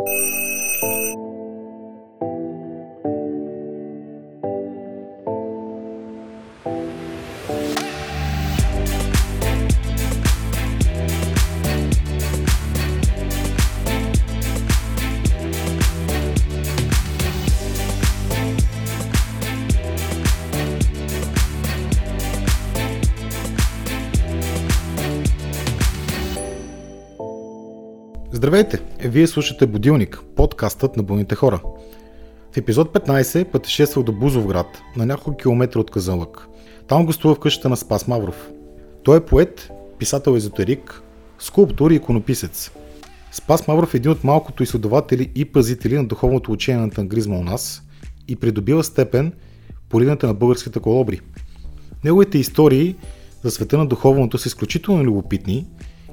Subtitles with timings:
[0.00, 0.47] you
[28.48, 28.80] Здравейте!
[29.00, 31.60] Вие слушате Будилник, подкастът на бълните хора.
[32.52, 34.66] В епизод 15 пътешествах до Бузовград,
[34.96, 36.48] на няколко километра от Казанлък.
[36.86, 38.50] Там гостува в къщата на Спас Мавров.
[39.02, 41.02] Той е поет, писател-езотерик,
[41.38, 42.70] скулптор и иконописец.
[43.32, 47.42] Спас Мавров е един от малкото изследователи и пазители на духовното учение на тангризма у
[47.42, 47.82] нас
[48.28, 49.32] и придобива степен
[49.88, 51.20] по линията на българските колобри.
[52.04, 52.96] Неговите истории
[53.42, 55.66] за света на духовното са изключително любопитни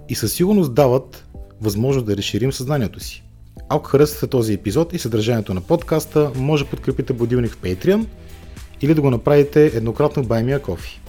[0.10, 1.26] и със сигурност дават
[1.62, 3.24] възможност да разширим съзнанието си.
[3.70, 8.06] Ако харесвате този епизод и съдържанието на подкаста, може да подкрепите Будилник в Patreon
[8.82, 11.02] или да го направите еднократно в Баймия Кофи.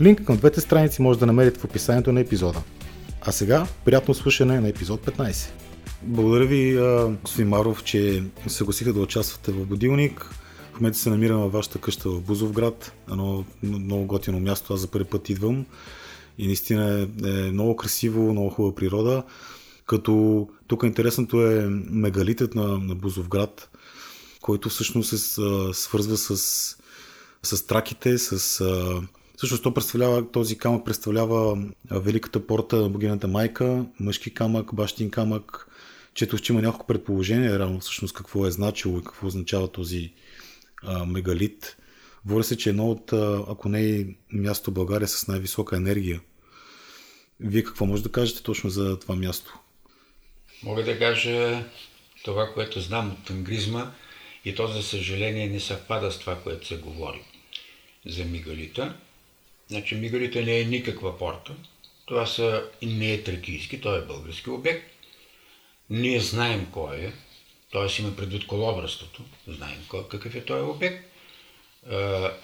[0.00, 2.62] Линк към двете страници може да намерите в описанието на епизода.
[3.20, 5.50] А сега, приятно слушане на епизод 15.
[6.02, 6.78] Благодаря ви,
[7.22, 10.30] господин Маров, че се съгласиха да участвате в Будилник.
[10.72, 14.86] В момента се намирам във вашата къща в Бузовград, едно много готино място, аз за
[14.86, 15.66] първи път идвам.
[16.38, 19.22] И наистина е, е много красиво, много хубава природа.
[19.86, 23.70] Като тук интересното е мегалитът на, на Бузовград,
[24.40, 25.18] който всъщност се
[25.72, 26.36] свързва с,
[27.42, 28.64] с траките, с...
[29.36, 35.68] Всъщност то представлява, този камък представлява великата порта на богинята майка, мъжки камък, бащин камък,
[36.14, 40.12] чето ще има няколко предположения, реално всъщност какво е значило и какво означава този
[40.82, 41.76] а, мегалит.
[42.24, 43.12] Говори се, че едно от,
[43.48, 46.20] ако не е място България с най-висока енергия.
[47.40, 49.58] Вие какво може да кажете точно за това място?
[50.62, 51.64] Мога да кажа
[52.24, 53.92] това, което знам от тангризма
[54.44, 57.22] и то за съжаление не съвпада с това, което се говори
[58.06, 58.96] за мигалита.
[59.68, 61.54] Значи мигалита не е никаква порта.
[62.06, 64.90] Това са, не е тракийски, той е български обект.
[65.90, 67.12] Ние знаем кой е,
[67.72, 68.02] т.е.
[68.02, 71.04] има предвид колобръството, знаем кой, какъв е този обект.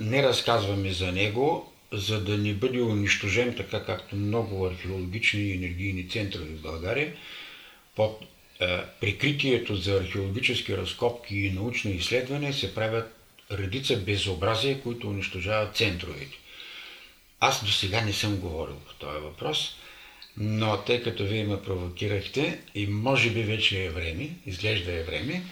[0.00, 6.08] Не разказваме за него, за да не бъде унищожен така както много археологични и енергийни
[6.08, 7.16] центрове в България,
[7.96, 8.24] под
[8.60, 13.16] е, прикритието за археологически разкопки и научни изследвания се правят
[13.50, 16.38] редица безобразия, които унищожават центровете.
[17.40, 19.76] Аз до сега не съм говорил по този въпрос,
[20.36, 25.42] но тъй като вие ме провокирахте и може би вече е време, изглежда е време,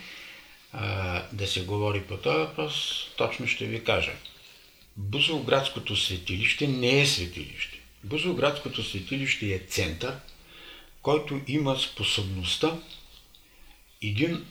[0.72, 4.12] а, да се говори по този въпрос, точно ще ви кажа.
[4.96, 7.80] Бузовградското светилище не е светилище.
[8.04, 10.14] Бузовградското светилище е център,
[11.02, 12.78] който има способността
[14.02, 14.46] един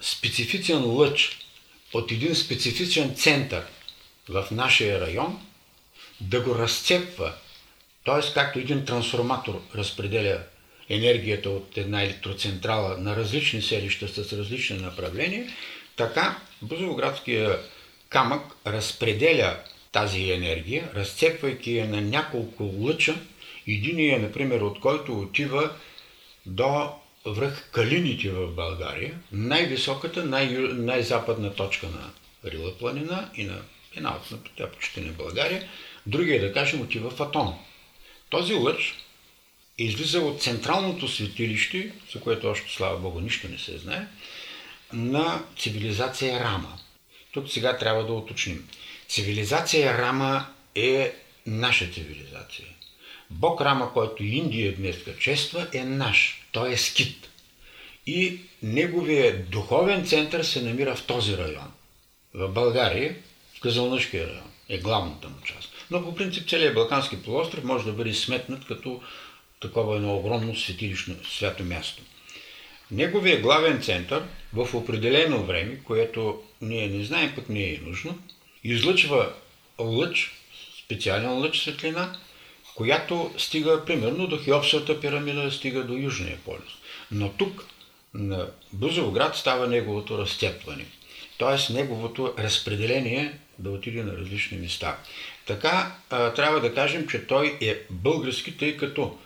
[0.00, 1.38] специфичен лъч
[1.92, 3.66] от един специфичен център
[4.28, 5.46] в нашия район
[6.20, 7.32] да го разцепва,
[8.04, 8.32] т.е.
[8.34, 10.42] както един трансформатор разпределя
[10.88, 15.48] енергията от една електроцентрала на различни селища с различни направления,
[15.96, 17.58] така Бузовградския
[18.08, 19.56] камък разпределя
[19.92, 23.16] тази енергия, разцепвайки я на няколко лъча,
[23.66, 25.70] единия, например, от който отива
[26.46, 26.92] до
[27.26, 32.10] връх Калините в България, най-високата, най- най-западна точка на
[32.50, 33.62] Рила планина и на
[33.96, 35.68] една от тя почти на България,
[36.06, 37.58] другия, да кажем, отива в Атон.
[38.30, 38.94] Този лъч
[39.78, 44.06] излиза от централното светилище, за което още, слава Богу, нищо не се знае,
[44.92, 46.78] на цивилизация Рама.
[47.32, 48.68] Тук сега трябва да уточним.
[49.08, 51.14] Цивилизация Рама е
[51.46, 52.66] наша цивилизация.
[53.30, 56.46] Бог Рама, който Индия днес чества, е наш.
[56.52, 57.28] Той е скит.
[58.06, 61.72] И неговия духовен център се намира в този район.
[62.34, 63.16] В България,
[63.56, 65.72] в Казалнъшкия район, е главната му част.
[65.90, 69.00] Но по принцип целият Балкански полуостров може да бъде сметнат като
[69.60, 72.02] такова едно огромно светилищно свято място.
[72.90, 74.22] Неговия главен център
[74.52, 78.18] в определено време, което ние не знаем, пък не е нужно,
[78.64, 79.32] излъчва
[79.78, 80.32] лъч,
[80.84, 82.18] специален лъч светлина,
[82.80, 86.72] която стига примерно до Хеопсовата пирамида, стига до Южния полюс.
[87.10, 87.64] Но тук
[88.14, 90.86] на Бузовград става неговото разцепване,
[91.38, 91.72] т.е.
[91.72, 94.98] неговото разпределение да отиде на различни места.
[95.46, 99.18] Така а, трябва да кажем, че той е български, тъй като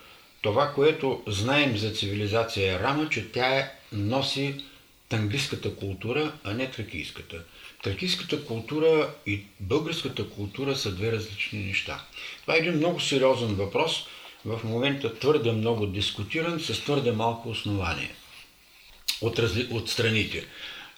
[0.43, 4.65] това, което знаем за цивилизация Рама, че тя е, носи
[5.09, 7.45] танглийската култура, а не тракийската.
[7.85, 12.05] Тракийската култура и българската култура са две различни неща.
[12.41, 14.07] Това е един много сериозен въпрос,
[14.45, 18.11] в момента твърде много дискутиран, с твърде малко основание.
[19.21, 19.69] от, разли...
[19.71, 20.45] от страните.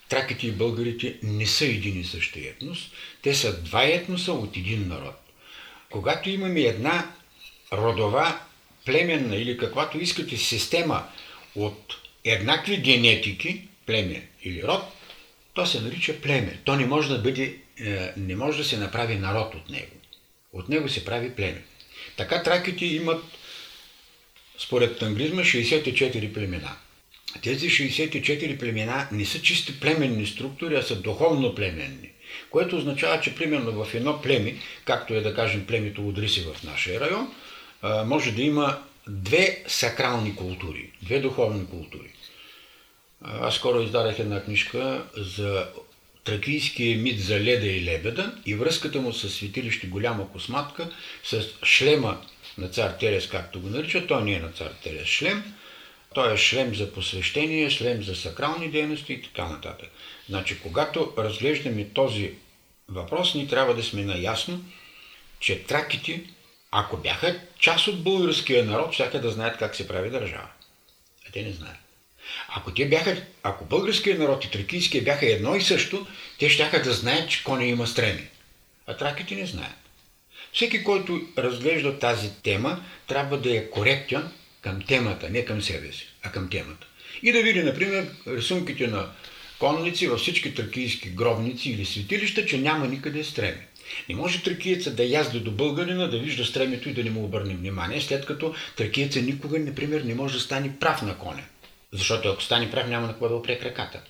[0.08, 2.78] Траките и българите не са един и същи етнос.
[3.22, 5.14] Те са два етноса от един народ.
[5.90, 7.10] Когато имаме една
[7.72, 8.40] родова,
[8.84, 11.08] племенна или каквато искате система
[11.54, 14.82] от еднакви генетики, племе или род,
[15.56, 16.58] то се нарича племе.
[16.64, 19.93] То не може да бъде, е, не може да се направи народ от него.
[20.53, 21.62] От него се прави племе.
[22.17, 23.25] Така траките имат,
[24.58, 26.76] според танглизма, 64 племена.
[27.43, 32.11] Тези 64 племена не са чисти племенни структури, а са духовно племенни.
[32.50, 37.00] Което означава, че примерно в едно племе, както е да кажем племето Удриси в нашия
[37.00, 37.35] район,
[38.06, 42.11] може да има две сакрални култури, две духовни култури.
[43.24, 45.68] Аз скоро издадах една книжка за
[46.24, 50.90] тракийския мит за леда и лебеда и връзката му с светилище Голяма косматка,
[51.24, 52.20] с шлема
[52.58, 54.06] на цар Терес, както го нарича.
[54.06, 55.54] Той не е на цар Терес шлем.
[56.14, 59.88] Той е шлем за посвещение, шлем за сакрални дейности и така нататък.
[60.28, 62.32] Значи, когато разглеждаме този
[62.88, 64.64] въпрос, ни трябва да сме наясно,
[65.40, 66.24] че траките,
[66.70, 70.48] ако бяха част от българския народ, всяка да знаят как се прави държава.
[71.28, 71.85] А те не знаят.
[72.49, 76.06] Ако те бяха, ако българския народ и тракийския бяха едно и също,
[76.38, 78.28] те ще да знаят, че коня има стреми.
[78.87, 79.76] А траките не знаят.
[80.52, 84.28] Всеки, който разглежда тази тема, трябва да е коректен
[84.61, 86.87] към темата, не към себе си, а към темата.
[87.23, 89.11] И да види, например, рисунките на
[89.58, 93.61] конници във всички тракийски гробници или светилища, че няма никъде стреми.
[94.08, 97.55] Не може тракиеца да язди до българина, да вижда стремето и да не му обърне
[97.55, 101.43] внимание, след като тракиеца никога, например, не може да стане прав на коня.
[101.92, 104.00] Защото ако стане прав, няма на какво да опре краката.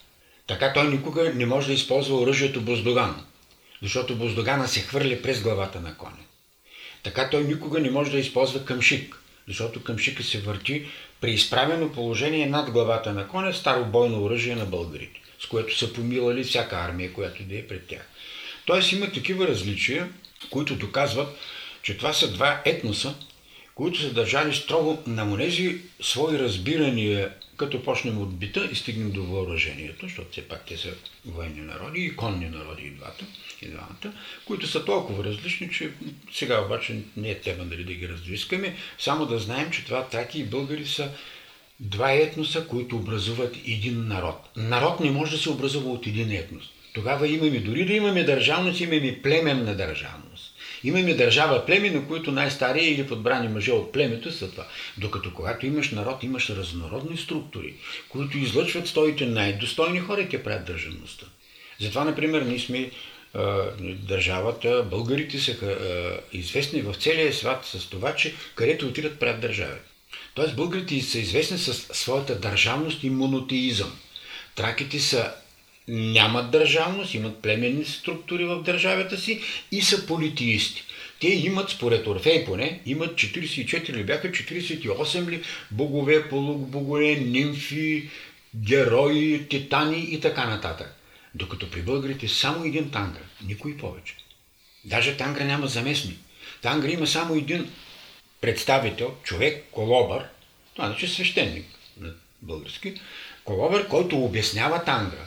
[0.47, 3.27] Така той никога не може да използва оръжието Боздоган,
[3.83, 6.17] защото Боздогана се хвърли през главата на коня.
[7.03, 10.87] Така той никога не може да използва къмшик, защото къмшика се върти
[11.21, 15.93] при изправено положение над главата на коня, старо бойно оръжие на българите, с което са
[15.93, 18.09] помилали всяка армия, която да е пред тях.
[18.67, 20.09] Тоест има такива различия,
[20.51, 21.37] които доказват,
[21.83, 23.15] че това са два етноса,
[23.75, 29.23] които са държали строго на онези свои разбирания като почнем от бита и стигнем до
[29.23, 30.95] въоръжението, защото все пак те са
[31.25, 33.25] военни народи и конни народи и двата,
[33.63, 35.91] и двамата, които са толкова различни, че
[36.33, 40.41] сега обаче не е тема дали да ги раздвискаме, само да знаем, че това траки
[40.41, 41.11] и българи са
[41.81, 44.49] два етноса, които образуват един народ.
[44.57, 46.65] Народ не може да се образува от един етнос.
[46.95, 50.26] Тогава имаме, дори да имаме държавност, имаме племенна държавност.
[50.85, 54.67] Имаме държава племе, на които най-стария или подбрани мъже от племето са това.
[54.99, 57.75] Докато когато имаш народ, имаш разнородни структури,
[58.09, 61.27] които излъчват стоите най-достойни хора те правят държавността.
[61.81, 62.91] Затова, например, ние сме
[63.85, 65.57] държавата, българите са
[66.33, 69.79] известни в целия свят с това, че където отидат правят държави.
[70.35, 73.99] Тоест българите са известни с своята държавност и монотеизъм.
[74.55, 75.33] Траките са
[75.89, 79.41] нямат държавност, имат племенни структури в държавата си
[79.73, 80.85] и са политеисти.
[81.21, 88.11] Те имат, според Орфей поне, имат 44 ли бяха, 48 ли богове, полубогове, нимфи,
[88.55, 90.95] герои, титани и така нататък.
[91.35, 94.17] Докато при българите само един тангра, никой повече.
[94.85, 96.19] Даже тангра няма заместник.
[96.63, 97.71] Тангра има само един
[98.41, 100.25] представител, човек, колобър,
[100.75, 101.67] това значи свещеник
[102.01, 102.11] на
[102.43, 102.95] български,
[103.45, 105.27] колобър, който обяснява тангра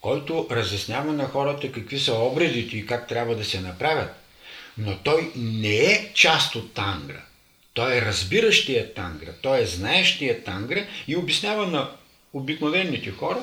[0.00, 4.10] който разяснява на хората какви са обредите и как трябва да се направят.
[4.78, 7.22] Но той не е част от тангра.
[7.74, 11.90] Той е разбиращия тангра, той е знаещия тангра и обяснява на
[12.32, 13.42] обикновените хора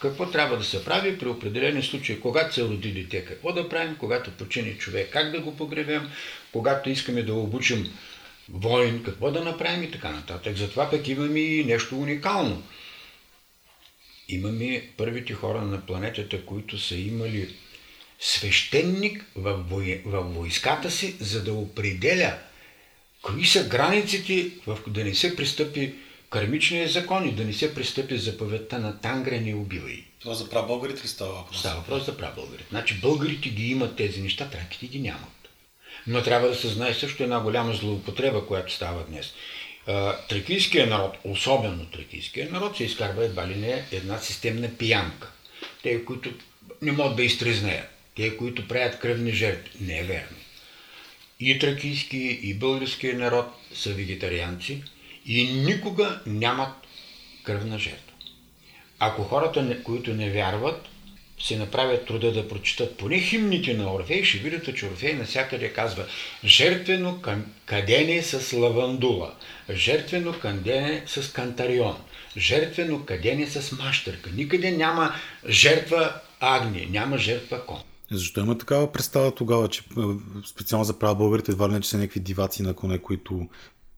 [0.00, 2.20] какво трябва да се прави при определени случаи.
[2.20, 6.10] Когато се роди дете, какво да правим, когато почине човек, как да го погребем,
[6.52, 7.92] когато искаме да обучим
[8.48, 10.56] воин, какво да направим и така нататък.
[10.56, 12.62] Затова пък имаме и нещо уникално–
[14.28, 17.54] имаме първите хора на планетата, които са имали
[18.20, 20.02] свещеник в, вой...
[20.06, 22.38] в войската си, за да определя
[23.22, 24.78] кои са границите, в...
[24.86, 25.94] да не се пристъпи
[26.30, 30.04] кармичния закон и да не се пристъпи заповедта на Тангра не убивай.
[30.20, 31.58] Това за прабългарите ли става въпрос?
[31.58, 32.66] Става въпрос за прабългарите.
[32.70, 35.48] Значи българите ги имат тези неща, траките ги нямат.
[36.06, 39.32] Но трябва да се знае също една голяма злоупотреба, която става днес
[40.28, 45.30] тракийския народ, особено тракийския народ, се изкарва едва ли не една системна пиянка.
[45.82, 46.30] Те, които
[46.82, 49.84] не могат да изтрезнеят, те, които правят кръвни жертви.
[49.84, 50.36] Не е верно.
[51.40, 54.82] И тракийски, и българския народ са вегетарианци
[55.26, 56.74] и никога нямат
[57.42, 58.12] кръвна жертва.
[58.98, 60.88] Ако хората, които не вярват,
[61.40, 66.04] си направят труда да прочитат поне химните на Орфей, ще видят, че Орфей насякъде казва
[66.44, 67.20] жертвено
[67.66, 69.34] кадене с лавандула,
[69.70, 71.96] жертвено кадене с кантарион,
[72.36, 74.30] жертвено кадене с мащърка.
[74.34, 75.14] Никъде няма
[75.48, 77.82] жертва агни, няма жертва кон.
[78.10, 79.82] Защо има такава представа тогава, че
[80.46, 83.48] специално за права българите едва не, че са някакви диваци на коне, които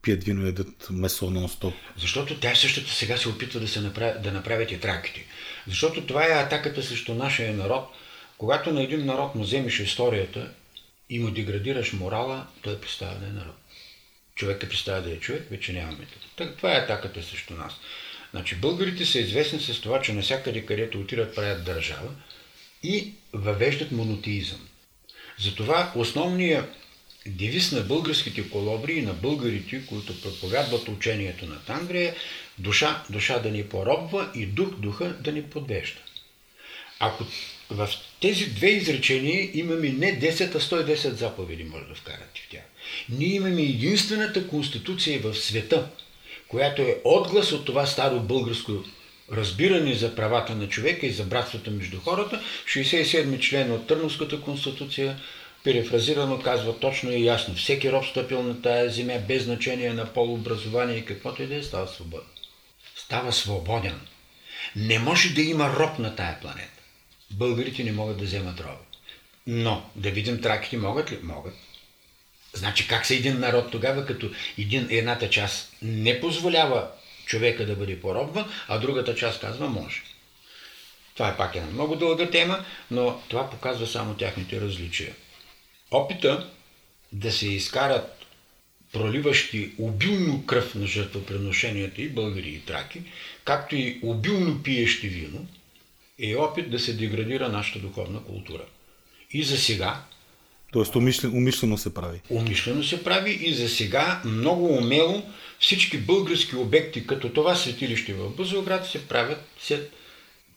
[0.01, 1.73] пият вино ядат месо нон-стоп?
[1.97, 5.25] Защото тя същото сега се опитва да, се направи, да направят и траките.
[5.67, 7.89] Защото това е атаката срещу нашия народ.
[8.37, 10.51] Когато на един народ му вземеш историята
[11.09, 13.55] и му деградираш морала, той представя да е народ.
[14.35, 16.55] Човека представя да е човек, вече нямаме това.
[16.55, 17.73] Това е атаката срещу нас.
[18.31, 22.09] Значи българите са известни с това, че навсякъде, където отират, правят държава
[22.83, 24.67] и въвеждат монотеизъм.
[25.39, 26.75] Затова основният
[27.25, 32.15] девиз на българските колобри и на българите, които проповядват учението на Тангрия,
[32.57, 35.99] душа, душа да ни поробва и дух, духа да ни подвежда.
[36.99, 37.25] Ако
[37.69, 37.89] в
[38.21, 42.63] тези две изречения имаме не 10, а 110 заповеди, може да вкарате в тях.
[43.09, 45.87] Ние имаме единствената конституция в света,
[46.47, 48.71] която е отглас от това старо българско
[49.31, 52.41] разбиране за правата на човека и за братството между хората.
[52.65, 55.17] 67 член от Търновската конституция
[55.63, 57.55] перефразирано казва точно и ясно.
[57.55, 61.55] Всеки роб стъпил на тая земя без значение на пол, образование и каквото и да
[61.55, 62.27] е, става свободен.
[62.95, 63.99] Става свободен.
[64.75, 66.81] Не може да има роб на тая планета.
[67.31, 68.85] Българите не могат да вземат роби.
[69.47, 71.19] Но, да видим траките могат ли?
[71.23, 71.53] Могат.
[72.53, 76.87] Значи как са един народ тогава, като един, едната част не позволява
[77.25, 80.01] човека да бъде поробван, а другата част казва може.
[81.13, 85.13] Това е пак една много дълга тема, но това показва само тяхните различия.
[85.91, 86.49] Опита
[87.11, 88.25] да се изкарат
[88.93, 93.01] проливащи обилно кръв на жертвоприношенията и българи и траки,
[93.45, 95.47] както и обилно пиещи вино,
[96.19, 98.63] е опит да се деградира нашата духовна култура.
[99.31, 100.03] И за сега
[100.71, 102.21] Тоест умишлено, умишлено се прави.
[102.29, 105.23] Умишлено се прави и за сега много умело
[105.59, 109.89] всички български обекти, като това светилище в Бузовград, се правят, се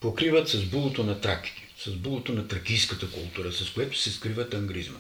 [0.01, 4.99] покриват с булото на траките, с булото на тракийската култура, с което се скрива тангризма.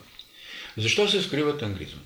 [0.76, 2.00] Защо се скрива тангризма?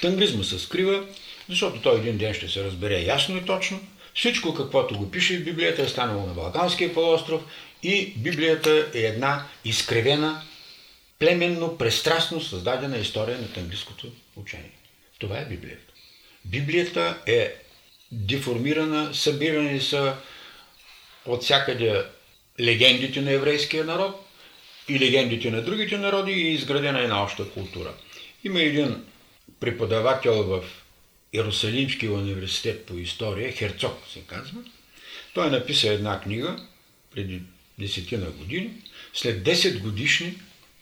[0.00, 1.06] Тангризма се скрива,
[1.48, 3.80] защото той един ден ще се разбере ясно и точно.
[4.14, 7.42] Всичко, каквото го пише в Библията, е станало на Балканския полуостров
[7.82, 10.42] и Библията е една изкривена,
[11.18, 14.70] племенно, престрастно създадена история на тангрийското учение.
[15.18, 15.92] Това е Библията.
[16.44, 17.54] Библията е
[18.12, 20.16] деформирана, събирани са
[21.26, 22.04] от всякъде
[22.60, 24.26] легендите на еврейския народ
[24.88, 27.94] и легендите на другите народи и е изградена една обща култура.
[28.44, 29.04] Има един
[29.60, 30.64] преподавател в
[31.32, 34.60] Иерусалимския университет по история, Херцог се казва.
[35.34, 36.56] Той написа една книга
[37.14, 37.42] преди
[37.78, 38.70] десетина години.
[39.14, 40.34] След 10 годишни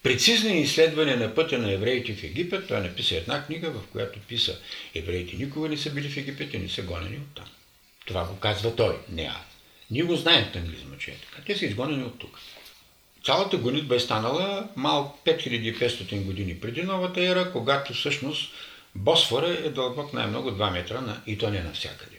[0.02, 4.58] прецизни изследвания на пътя на евреите в Египет, той написа една книга, в която писа
[4.94, 7.48] евреите никога не са били в Египет и не са гонени оттам.
[8.06, 9.46] Това го казва той, не аз.
[9.90, 11.42] Ние го знаем в англизма, че е така.
[11.46, 12.38] Те са изгонени от тук.
[13.30, 18.52] Цялата гонитба е станала малко 5500 години преди новата ера, когато всъщност
[18.94, 22.16] Босфора е дълбок най-много 2 метра на, и то не навсякъде.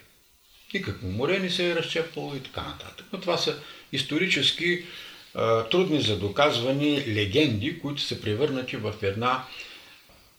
[0.74, 3.06] Никакво море не се е разчепвало и така нататък.
[3.14, 3.60] Но това са
[3.92, 4.86] исторически
[5.72, 9.44] трудни за доказвани легенди, които са превърнати в една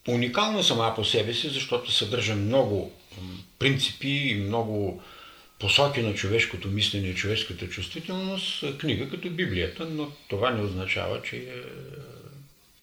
[0.09, 2.93] уникална сама по себе си, защото съдържа много
[3.59, 5.03] принципи и много
[5.63, 11.37] посоки на човешкото мислене и човешката чувствителност, книга като Библията, но това не означава, че
[11.37, 11.43] е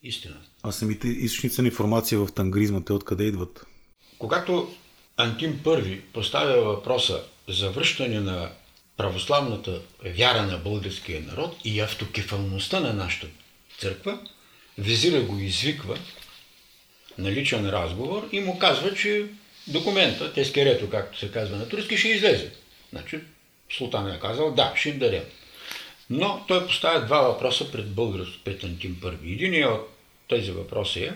[0.03, 0.35] истина.
[0.63, 3.65] А самите източници на информация в тангризма, те откъде идват?
[4.17, 4.75] Когато
[5.17, 8.51] Антим I поставя въпроса за връщане на
[8.97, 9.81] православната
[10.17, 13.27] вяра на българския народ и автокефалността на нашата
[13.79, 14.19] църква,
[14.77, 15.97] визира го извиква
[17.17, 19.25] на личен разговор и му казва, че
[19.67, 22.51] документа, тескерето, както се казва на турски, ще излезе.
[22.91, 23.19] Значи,
[23.77, 25.23] султан е казал, да, ще им дадем.
[26.09, 29.31] Но той поставя два въпроса пред българ, пред Антим първи.
[29.31, 29.89] Единият от
[30.29, 31.13] тези въпроси е,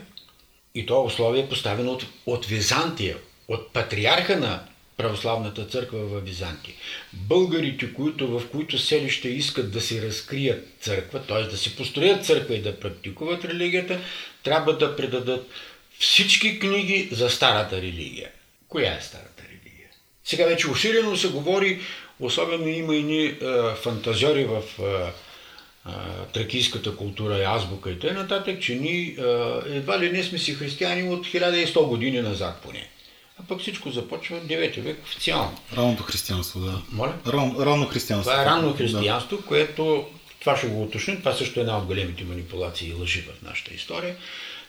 [0.75, 4.63] и то условие е поставено от, от Византия, от патриарха на
[4.97, 6.75] православната църква в Византия.
[7.13, 11.43] Българите, които, в които селище искат да се разкрият църква, т.е.
[11.43, 13.99] да се построят църква и да практикуват религията,
[14.43, 15.49] трябва да предадат
[15.99, 18.31] всички книги за старата религия.
[18.67, 19.32] Коя е старата?
[20.25, 21.81] Сега вече усилено се говори,
[22.19, 23.35] особено има и ни
[23.83, 24.61] фантазиори в
[26.33, 29.15] тракийската култура и азбука и т.н., че ние
[29.65, 32.89] едва ли не сме си християни от 1100 години назад поне.
[33.39, 35.57] А пък всичко започва в 9 век официално.
[35.77, 36.81] Ранното християнство, да.
[36.91, 37.13] Моля?
[37.27, 38.31] Ран, ранно християнство.
[38.31, 39.43] Това е ранно християнство, да.
[39.43, 40.07] което
[40.39, 41.19] Това ще го уточним.
[41.19, 44.15] Това също е една от големите манипулации и лъжи в нашата история.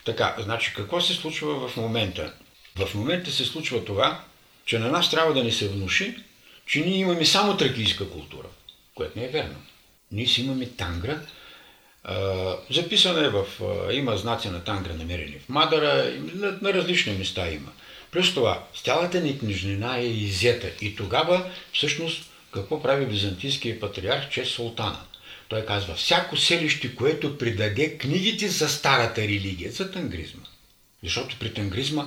[0.05, 2.33] Така, значи какво се случва в момента?
[2.77, 4.21] В момента се случва това,
[4.67, 6.17] че на нас трябва да ни се внуши,
[6.67, 8.49] че ние имаме само тракийска култура,
[8.95, 9.57] което не е верно.
[10.13, 11.21] Ние си имаме тангра,
[12.71, 13.47] записано е в...
[13.93, 16.13] Има знаци на тангра намерени в Мадара,
[16.63, 17.73] на, различни места има.
[18.11, 20.71] Плюс това, цялата ни книжнина е изета.
[20.81, 25.01] И тогава, всъщност, какво прави византийския патриарх, че е султана?
[25.49, 30.43] Той казва, всяко селище, което придаде книгите за старата религия, за тангризма.
[31.03, 32.07] Защото при тангризма,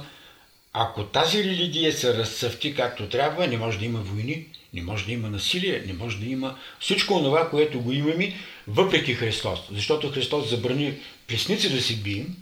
[0.79, 5.11] ако тази религия се разцъфти както трябва, не може да има войни, не може да
[5.11, 8.35] има насилие, не може да има всичко това, което го имаме,
[8.67, 9.59] въпреки Христос.
[9.71, 10.93] Защото Христос забрани
[11.27, 12.35] песници да си бием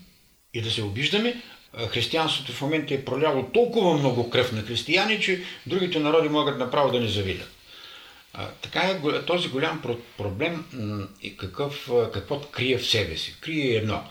[0.53, 1.41] и да се обиждаме.
[1.87, 6.91] Християнството в момента е проляло толкова много кръв на християни, че другите народи могат направо
[6.91, 7.51] да ни завидят.
[8.61, 9.81] Така е този голям
[10.17, 10.65] проблем
[11.37, 13.35] какъв, какво крие в себе си.
[13.41, 14.03] Крие едно.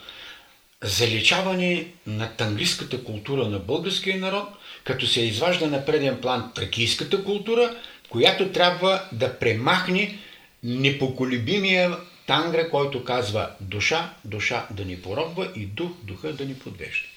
[0.84, 4.48] Заличаване на танглистската култура на българския народ,
[4.84, 7.76] като се изважда на преден план тракийската култура,
[8.08, 10.18] която трябва да премахне
[10.62, 17.08] непоколебимия тангра, който казва душа, душа да ни поробва и дух, духа да ни подвежда.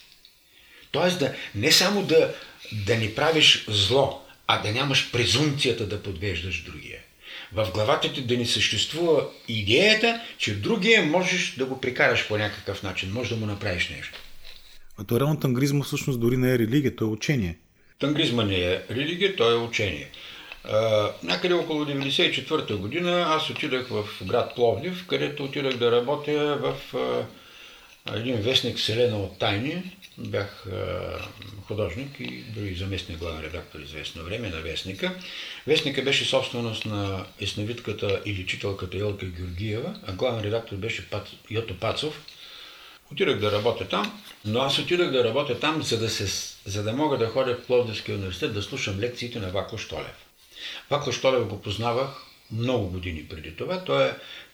[0.92, 2.34] Тоест да, не само да,
[2.86, 7.00] да ни правиш зло, а да нямаш презумцията да подвеждаш другия.
[7.54, 12.84] В главата ти да не съществува идеята, че другия можеш да го прикараш по някакъв
[12.84, 14.20] начин, може да му направиш нещо.
[15.00, 17.58] А то реално тангризма всъщност дори не е религия, то е учение.
[18.00, 20.10] Тангризма не е религия, то е учение.
[20.64, 26.76] А, някъде около 1994 година аз отидах в град Пловдив, където отидах да работя в
[28.16, 29.84] един вестник Селена от тайни,
[30.18, 30.66] бях
[31.68, 35.16] художник и дори заместник главен редактор известно време на вестника.
[35.68, 41.80] Вестника беше собственост на ясновидката и лечителката Елка Георгиева, а главен редактор беше Пат, Йото
[41.80, 42.22] Пацов.
[43.12, 46.94] Отидах да работя там, но аз отидах да работя там, за да, се, за да
[46.94, 50.26] мога да ходя в Пловдивския университет да слушам лекциите на Вако Штолев.
[50.90, 52.10] Вако Штолев го познавах
[52.52, 53.84] много години преди това.
[53.84, 54.14] Той е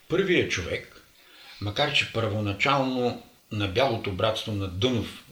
[0.09, 1.01] първият човек,
[1.61, 5.23] макар че първоначално на Бялото братство на Дънов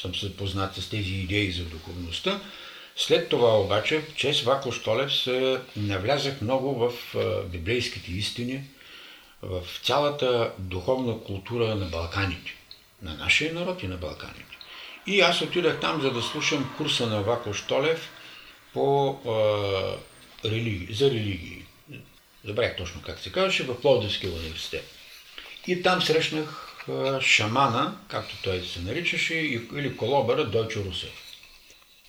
[0.00, 0.32] съм се
[0.76, 2.40] с тези идеи за духовността.
[2.96, 6.92] След това обаче, чрез Вако Штолев се навлязах много в
[7.44, 8.62] библейските истини,
[9.42, 12.54] в цялата духовна култура на Балканите,
[13.02, 14.56] на нашия народ и на Балканите.
[15.06, 18.10] И аз отидах там, за да слушам курса на Вако Штолев
[18.72, 21.64] по, а, религи, за религии.
[22.44, 24.84] Забравях точно как се казваше, в Пловдивския университет.
[25.66, 26.69] И там срещнах
[27.20, 31.12] шамана, както той се наричаше, или колобъра Дойчо Русев.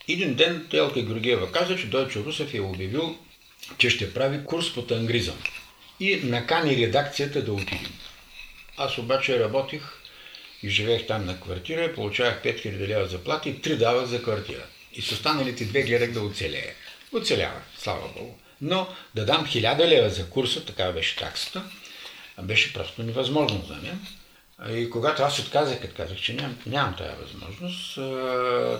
[0.07, 3.17] Един ден Телка Георгиева каза, че Дойчо Русев е обявил,
[3.77, 5.37] че ще прави курс по тангризъм
[5.99, 7.93] и накани редакцията да отидем.
[8.77, 9.81] Аз обаче работих
[10.63, 14.63] и живеех там на квартира, получавах 5000 лева заплата и 3 давах за квартира.
[14.93, 16.73] И с останалите две гледах да оцелея.
[17.13, 18.33] Оцелявах, слава Богу.
[18.61, 21.63] Но да дам 1000 лева за курса, такава беше таксата,
[22.41, 23.99] беше просто невъзможно за мен.
[24.69, 27.99] И когато аз отказах, като казах, че нямам, нямам тази възможност,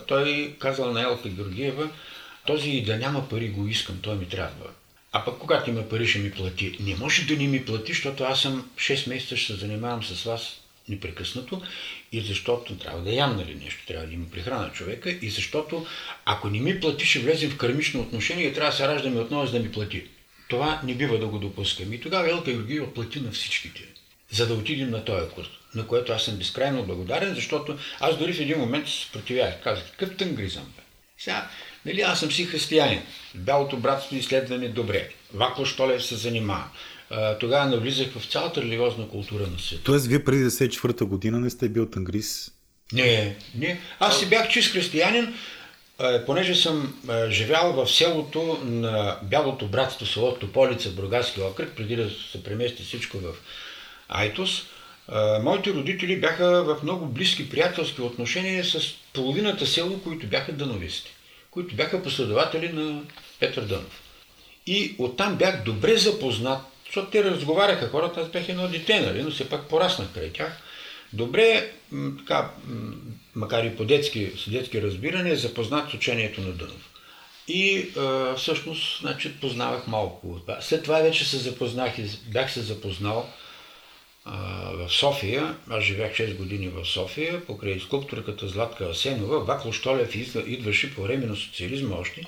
[0.08, 1.90] той казал на Елка Георгиева,
[2.46, 4.66] този да няма пари го искам, той ми трябва.
[5.12, 6.78] А пък когато има пари ще ми плати.
[6.80, 10.24] Не може да ни ми плати, защото аз съм 6 месеца ще се занимавам с
[10.24, 11.62] вас непрекъснато
[12.12, 15.86] и защото трябва да ям нали нещо, трябва да има прихрана човека и защото
[16.26, 19.46] ако не ми плати, ще влезем в кармично отношение и трябва да се раждаме отново
[19.46, 20.04] за да ми плати.
[20.50, 21.96] Това не бива да го допускаме.
[21.96, 23.82] И тогава Елка Георгиева плати на всичките,
[24.32, 28.34] за да отидем на този курс на което аз съм безкрайно благодарен, защото аз дори
[28.34, 29.54] в един момент се съпротивях.
[29.64, 30.82] Казах, какъв тънгризъм бе?
[31.18, 31.50] Сега,
[31.86, 33.02] нали, аз съм си християнин.
[33.36, 35.10] Бялото братство изследване добре.
[35.34, 36.66] Вакло Штолев се занимава.
[37.40, 39.84] Тогава навлизах в цялата религиозна култура на света.
[39.84, 42.52] Тоест, вие преди 94-та година не сте бил тангриз?
[42.94, 43.80] Не, не.
[44.00, 45.36] Аз си бях чист християнин,
[46.26, 52.44] понеже съм живял в селото на Бялото братство, село Тополица, Бургаски окръг, преди да се
[52.44, 53.34] премести всичко в
[54.10, 54.66] Айтос
[55.44, 58.80] моите родители бяха в много близки приятелски отношения с
[59.14, 61.12] половината село, които бяха дановисти,
[61.52, 63.02] които бяха последователи на
[63.40, 64.02] Петър Дънов.
[64.68, 69.32] И оттам бях добре запознат, защото те разговаряха хората, аз бях едно дете, нали, но
[69.32, 70.58] все пак пораснах край тях.
[71.14, 71.72] Добре,
[72.18, 72.52] така,
[73.36, 76.90] макар и по детски, с детски разбиране, запознат с учението на Дънов.
[77.48, 80.40] И а, всъщност, значи, познавах малко.
[80.62, 83.30] След това вече се запознах и бях се запознал
[84.26, 90.16] в София, аз живях 6 години в София, покрай скулпторката Златка Асенова, Вакло Штолев
[90.48, 92.22] идваше по време на социализма още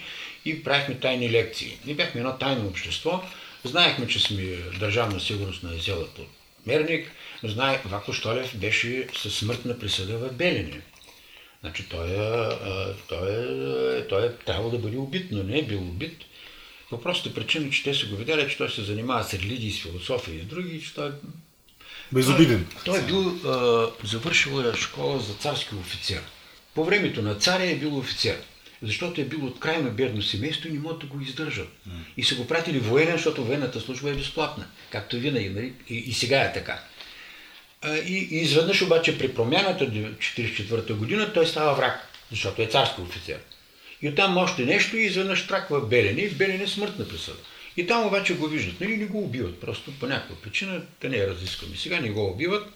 [0.45, 1.77] и правихме тайни лекции.
[1.85, 3.23] Ние бяхме едно тайно общество,
[3.63, 4.43] знаехме, че сме
[4.79, 6.27] държавна сигурност на Езела под
[6.65, 7.11] мерник,
[7.43, 10.81] знае, Вако Штолев беше със смъртна присъда в Белене.
[11.61, 12.49] Значи той е,
[13.09, 13.29] той
[13.97, 16.17] е, той е трябвало да бъде убит, но не е бил убит.
[16.89, 19.81] По простата причина, че те са го видяли, че той се занимава с религии, с
[19.81, 21.11] философия и други, че той
[22.11, 22.67] Безобиден.
[22.85, 26.21] Той, той е бил, а, завършил школа за царски офицер.
[26.75, 28.37] По времето на царя е бил офицер,
[28.81, 31.67] защото е бил от крайно бедно семейство и не могат да го издържат.
[31.67, 31.91] Mm.
[32.17, 35.73] И са го пратили военен, защото военната служба е безплатна, както винаги, нали?
[35.89, 36.83] и, и сега е така.
[37.81, 43.01] А, и, и изведнъж обаче при промяната 1944 година той става враг, защото е царски
[43.01, 43.39] офицер.
[44.01, 47.37] И оттам още нещо и изведнъж траква Белене и в Белене смъртна присъда.
[47.77, 48.81] И там обаче го виждат.
[48.81, 51.75] Нали не го убиват, просто по някаква причина, да не я разискваме.
[51.77, 52.67] Сега не го убиват.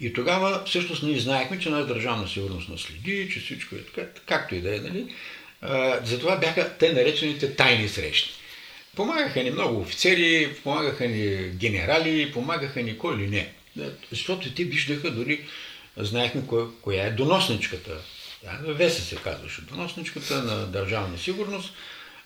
[0.00, 4.54] И тогава всъщност ние знаехме, че на държавна сигурност наследи, че всичко е така, както
[4.54, 5.14] и да е, нали?
[6.04, 8.30] Затова бяха те наречените тайни срещи.
[8.96, 13.52] Помагаха ни много офицери, помагаха ни генерали, помагаха ни кой ли не.
[14.10, 15.40] Защото те виждаха дори,
[15.96, 17.98] знаехме коя, коя е доносничката.
[18.62, 21.74] Веса се казваше, доносничката на държавна сигурност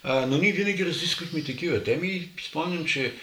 [0.06, 3.14] а, но ние винаги разисквахме такива теми и спомням, че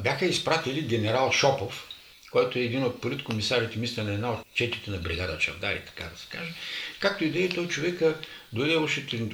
[0.00, 1.88] бяха изпратили генерал Шопов,
[2.32, 6.18] който е един от политкомисарите, мисля, на една от четите на бригада Чавдари, така да
[6.18, 6.52] се каже.
[7.00, 8.14] Както и да е, той човека
[8.52, 8.76] дойде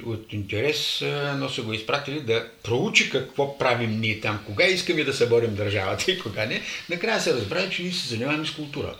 [0.05, 1.01] от интерес,
[1.35, 6.11] но са го изпратили да проучи какво правим ние там, кога искаме да съборим държавата
[6.11, 6.61] и кога не.
[6.89, 8.95] Накрая се разбра, че ние се занимаваме с култура.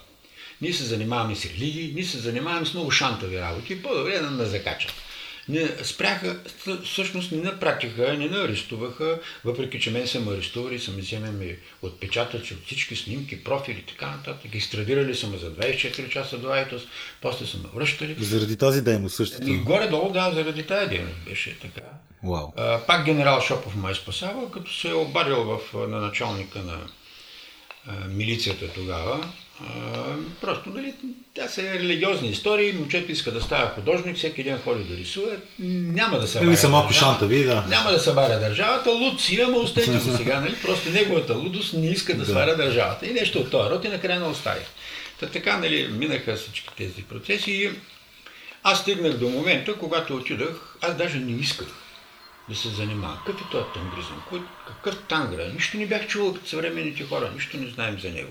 [0.62, 4.46] Ние се занимаваме с религии, ние се занимаваме с много шантови работи, по-добре да не
[4.46, 4.94] закачат
[5.52, 6.40] не спряха,
[6.84, 11.42] всъщност не напратиха, не арестуваха, въпреки че мен са ме арестували, са ми вземем
[11.82, 14.56] отпечатъци от всички снимки, профили и така нататък.
[14.56, 16.82] Изтрадирали са ме за 24 часа до Айтос,
[17.22, 18.16] после са ме връщали.
[18.20, 19.50] Заради тази дейност същата?
[19.50, 21.82] И горе-долу, да, заради тази дейност беше така.
[22.26, 22.52] Wow.
[22.58, 26.80] А, пак генерал Шопов ме е спасявал, като се е обадил в, на началника на
[27.88, 29.32] а, милицията тогава
[30.42, 30.94] просто, нали,
[31.34, 36.20] тя са религиозни истории, момчето иска да става художник, всеки ден ходи да рисува, няма
[36.20, 37.66] да се Или са малко шантави, да.
[37.70, 41.90] Няма да събаря държавата, луд си, ама остете го сега, нали, просто неговата лудост не
[41.90, 42.26] иска да, да.
[42.26, 43.08] сваря държавата.
[43.08, 44.62] И нещо от този род и накрая не остави.
[45.20, 47.70] Та така, нали, минаха всички тези процеси и
[48.64, 51.68] аз стигнах до момента, когато отидах, аз даже не исках
[52.50, 53.18] да се занимавам.
[53.26, 54.22] Какъв е този тангризъм?
[54.68, 55.52] Какъв тангра?
[55.54, 58.30] Нищо не бях чувал като съвременните хора, нищо не знаем за него.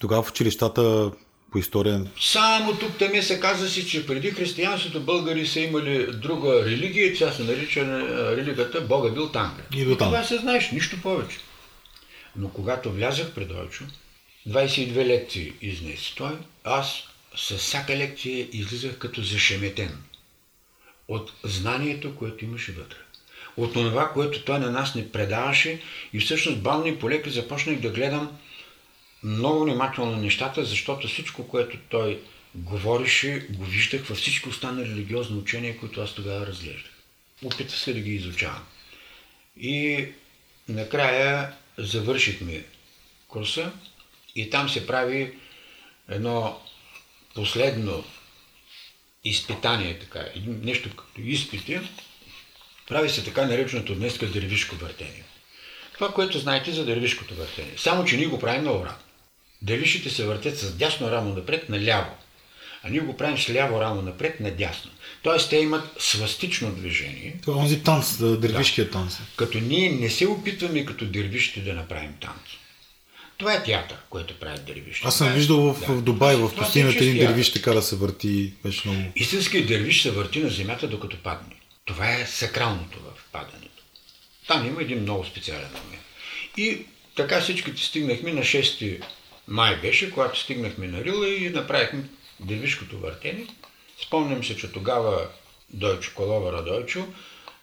[0.00, 1.10] Тогава в училищата
[1.52, 2.04] по история...
[2.20, 7.32] Само тук там се казва си, че преди християнството българи са имали друга религия, тя
[7.32, 7.86] се нарича
[8.36, 9.62] религията Бога бил Тангра.
[9.74, 10.08] И до там.
[10.08, 11.38] Това се знаеш, нищо повече.
[12.36, 13.84] Но когато влязах пред Ойчо,
[14.48, 16.32] 22 лекции изнесе той,
[16.64, 17.02] аз
[17.36, 19.98] с всяка лекция излизах като зашеметен
[21.08, 22.96] от знанието, което имаше вътре.
[23.56, 25.80] От това, което той на нас не предаваше
[26.12, 28.38] и всъщност бавно и полеки започнах да гледам
[29.22, 32.20] много внимателно нещата, защото всичко, което той
[32.54, 36.92] говореше, го виждах във всички останали религиозни учения, които аз тогава разглеждах.
[37.44, 38.66] Опитах се да ги изучавам.
[39.60, 40.06] И
[40.68, 42.64] накрая завършихме
[43.28, 43.72] курса
[44.36, 45.38] и там се прави
[46.08, 46.60] едно
[47.34, 48.04] последно
[49.24, 51.80] изпитание, така, нещо като изпити,
[52.88, 55.24] прави се така нареченото днеска дървишко въртение.
[55.94, 57.74] Това, което знаете за дървишкото въртение.
[57.76, 59.09] Само, че ние го правим на обратно.
[59.62, 62.10] Дървишите се въртят с дясно рамо напред, наляво.
[62.82, 64.90] А ние го правим с ляво рамо напред, надясно.
[65.22, 67.36] Тоест те имат свастично движение.
[67.42, 68.90] Това е онзи танц, дървишкия да.
[68.90, 69.18] танц.
[69.36, 72.40] Като ние не се опитваме като дървишите да направим танц.
[73.38, 75.08] Това е театър, което правят дървишите.
[75.08, 75.86] Аз съм виждал в, да.
[75.86, 78.52] в Дубай, в пустинята един дървиш така да се върти.
[78.64, 79.04] Беше много...
[79.16, 81.54] Истинският дървиш се върти на земята, докато падне.
[81.84, 83.82] Това е сакралното в падането.
[84.48, 86.02] Там има един много специален момент.
[86.56, 86.78] И
[87.16, 89.02] така всичките стигнахме на 6
[89.50, 92.04] май беше, когато стигнахме на Рила и направихме
[92.40, 93.46] девишкото въртение.
[94.06, 95.26] Спомням се, че тогава
[95.70, 97.06] Дойчо Колова Радойчо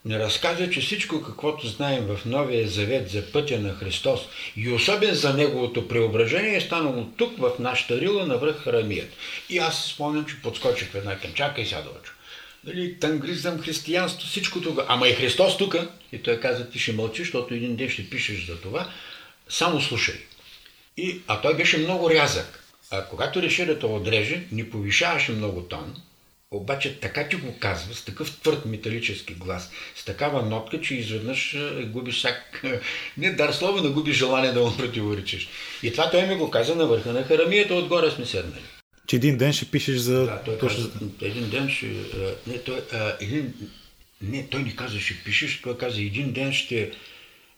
[0.06, 4.20] не разказа, че всичко каквото знаем в Новия Завет за пътя на Христос
[4.56, 9.14] и особено за Неговото преображение е станало тук в нашата рила на връх Харамият.
[9.50, 12.14] И аз спомням, че подскочих веднага към чака и сега Дойчо.
[12.64, 14.80] Дали, тангризъм, християнство, всичко тук.
[14.88, 15.76] Ама и Христос тук.
[16.12, 18.92] И той каза, ти ще мълчиш, защото един ден ще пишеш за това.
[19.50, 20.16] Само слушай.
[20.98, 22.64] И, а той беше много рязък.
[22.92, 25.96] А когато реши да те отреже, не повишаваше много тон,
[26.52, 31.58] обаче така ти го казва, с такъв твърд металически глас, с такава нотка, че изведнъж
[31.86, 32.64] губиш всяк...
[33.18, 35.50] Не дар слово, но губиш желание да му противоречиш.
[35.84, 38.64] И това той ми го каза на върха на харамията, отгоре сме седнали.
[39.08, 40.26] Че един ден ще пишеш за...
[40.26, 40.90] Да, той каза,
[41.22, 41.86] един ден ще...
[42.48, 43.54] Не, той, а, един...
[44.22, 46.92] не, той не каза, ще пишеш, той каза, един ден ще,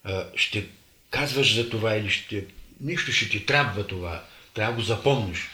[0.04, 0.66] а, ще
[1.10, 2.46] казваш за това или ще
[2.82, 4.24] нищо ще ти трябва това.
[4.54, 5.50] Трябва да го запомниш.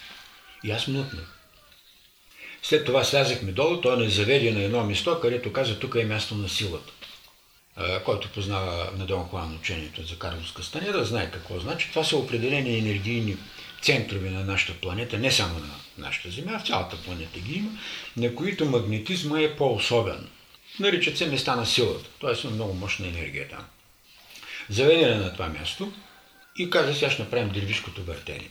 [0.64, 1.36] И аз млъкнах.
[2.64, 6.36] След това слязахме долу, той не заведе на едно место, където каза, тук е място
[6.36, 6.94] на силата.
[8.06, 11.90] който познава на Дон Хуан учението за Карловска станера, знае какво значи.
[11.90, 13.38] Това са определени енергийни
[13.82, 17.72] центрове на нашата планета, не само на нашата Земя, в цялата планета ги има,
[18.18, 20.28] на които магнетизма е по-особен.
[20.80, 22.48] Наричат се места на силата, т.е.
[22.48, 23.66] много мощна енергия там.
[24.70, 25.94] Заведене на това място
[26.58, 28.50] и каза, сега ще направим дървишкото въртение.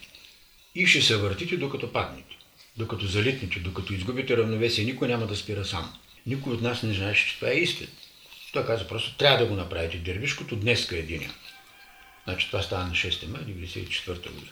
[0.75, 2.37] И ще се въртите докато паднете,
[2.77, 4.85] докато залитнете, докато изгубите равновесие.
[4.85, 5.95] Никой няма да спира сам.
[6.27, 7.89] Никой от нас не знаеше, че това е истина.
[8.53, 11.35] Той каза просто, трябва да го направите дървишкото днеска е деня.
[12.25, 14.51] Значи това става на 6 май 1994 година.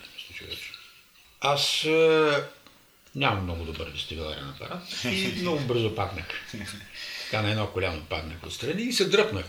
[1.40, 2.42] Аз е,
[3.14, 6.26] нямам много добър дестилярен апарат и много бързо паднах.
[7.24, 9.44] Така на едно коляно паднах отстрани и се дръпнах.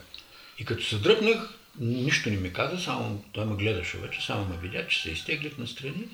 [0.60, 4.58] И като се дръпнах, нищо не ми каза, само той ме гледаше вече, само ме
[4.62, 6.08] видя, че се изтеглят настрани.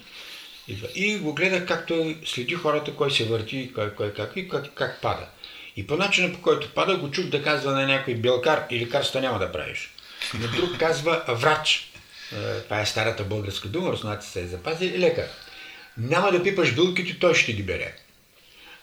[0.68, 4.50] И, и го гледах как той следи хората, кой се върти, кой, кой как и
[4.50, 5.28] как, как пада.
[5.76, 9.22] И по начина по който пада, го чух да казва на някой белкар и лекарства
[9.22, 9.92] няма да правиш.
[10.34, 11.92] На друг казва врач.
[12.34, 15.28] Е, това е старата българска дума, руснаци се е запазили, лекар.
[15.98, 17.96] Няма да пипаш билките, той ще ги бере.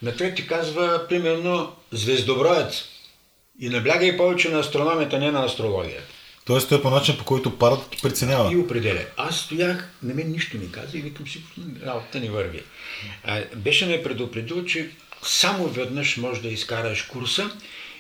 [0.03, 2.85] На трети казва, примерно, звездоброец.
[3.61, 6.16] И наблягай повече на астрономията, не на астрологията.
[6.47, 8.53] Тоест той е по начин, по който парата ти преценява.
[8.53, 9.05] И определя.
[9.17, 11.43] Аз стоях, на мен нищо ми каза и викам си,
[11.87, 12.63] работа ни върви.
[13.25, 14.91] А, беше ме предупредил, че
[15.23, 17.51] само веднъж може да изкараш курса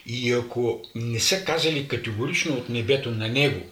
[0.06, 3.66] и ако не са казали категорично от небето на него,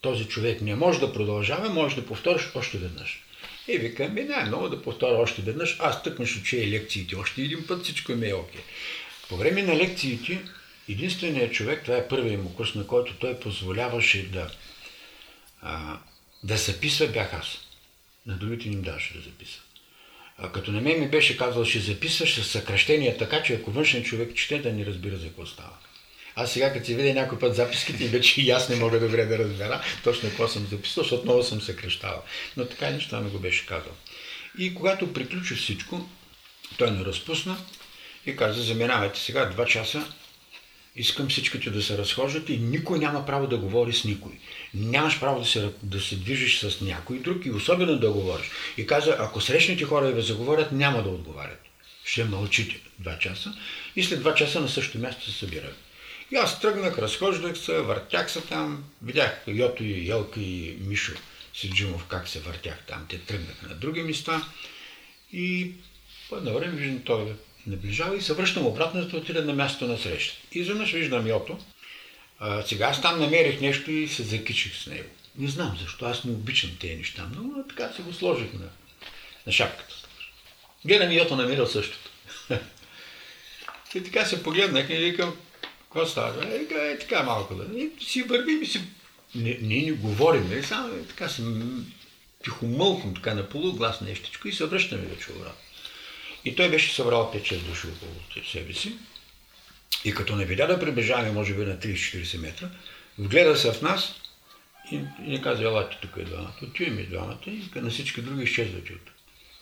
[0.00, 3.22] този човек не може да продължава, може да повториш още веднъж.
[3.68, 5.76] И викам, ми не, много да повторя още веднъж.
[5.80, 8.60] Аз тъкно ще уча лекциите още един път, всичко ми е окей.
[9.28, 10.42] По време на лекциите,
[10.92, 14.50] единственият човек, това е първият му курс, на който той позволяваше да,
[15.62, 15.98] а,
[16.42, 17.58] да записва, бях аз.
[18.26, 19.62] На другите не им даваше да записва.
[20.38, 24.04] А като на мен ми беше казал, ще записваш с съкръщения, така че ако външен
[24.04, 25.76] човек чете, да не разбира за какво става.
[26.34, 29.38] Аз сега, като си видя някой път записките, вече и аз не мога добре да
[29.38, 32.22] разбера точно какво съм записал, защото много съм съкръщавал.
[32.56, 33.92] Но така и нищо ми го беше казал.
[34.58, 36.08] И когато приключи всичко,
[36.78, 37.56] той не разпусна
[38.26, 40.12] и каза, заминавайте сега два часа,
[41.00, 44.32] искам всичките да се разхождат и никой няма право да говори с никой.
[44.74, 48.50] Нямаш право да се, да се движиш с някой друг и особено да говориш.
[48.76, 51.60] И каза, ако срещните хора ви заговорят, няма да отговарят.
[52.04, 53.54] Ще мълчите два часа
[53.96, 55.76] и след два часа на същото място се събират.
[56.32, 61.12] И аз тръгнах, разхождах се, въртях се там, видях Йото и Елка и Мишо
[61.54, 63.06] Сиджимов как се въртях там.
[63.08, 64.44] Те тръгнаха на други места
[65.32, 65.72] и
[66.28, 67.32] по едно време виждам той
[67.66, 70.36] наближава и се връщам обратно, за да отида на мястото на среща.
[70.52, 71.58] Изведнъж виждам Йото.
[72.38, 75.08] А, сега аз там намерих нещо и се закичих с него.
[75.38, 78.68] Не знам защо, аз не обичам тези неща но така се го сложих на,
[79.46, 79.94] на шапката.
[80.84, 82.10] Гледам Йото намерил същото.
[83.94, 85.36] и така се погледнах и викам,
[85.82, 86.46] какво става?
[86.46, 87.78] Е, е, така малко да.
[87.78, 88.80] И си вървим и си...
[89.34, 90.62] Не, не, не говорим, нали?
[90.62, 91.42] само така се
[92.44, 95.69] тихо мълком, така на полуглас нещичко и се връщаме вече обратно.
[96.44, 98.92] И той беше събрал 5-6 души около себе си.
[100.04, 102.68] И като не видя да приближаваме, може би на 30-40 метра,
[103.18, 104.14] вгледа се в нас
[104.92, 106.54] и, и ни каза, елате тук е двамата.
[106.62, 109.10] Отиваме двамата и на всички други изчезвате от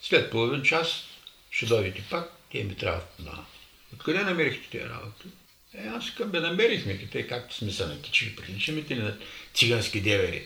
[0.01, 1.03] След половин час
[1.51, 3.45] ще дойдете пак, те ми трябва двамата.
[3.93, 5.27] Откъде намерихте тези работи?
[5.73, 9.17] Е, аз към бе намерихме ги, те както сме се накичили, приличаме ли на
[9.53, 10.45] цигански девери.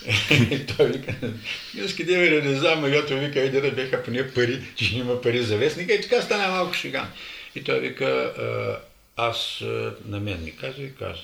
[0.76, 1.14] той вика,
[1.70, 5.56] цигански девери не знам, той вика, иде да беха поне пари, че има пари за
[5.56, 7.08] вестника и така стана малко шеган.
[7.54, 8.32] И той вика,
[9.16, 9.60] аз
[10.04, 11.20] на мен ми каза и каза.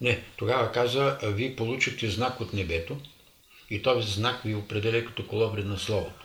[0.00, 3.00] Не, тогава каза, вие получихте знак от небето
[3.70, 6.24] и този знак ви определя като колобред на словото.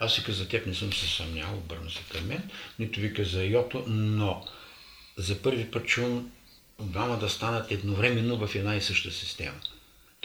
[0.00, 3.44] Аз вика, за теб не съм се съмнял, обърна се към мен, нито вика за
[3.44, 4.46] Йото, но
[5.16, 6.30] за първи път чувам
[6.80, 9.60] двама да станат едновременно в една и съща система.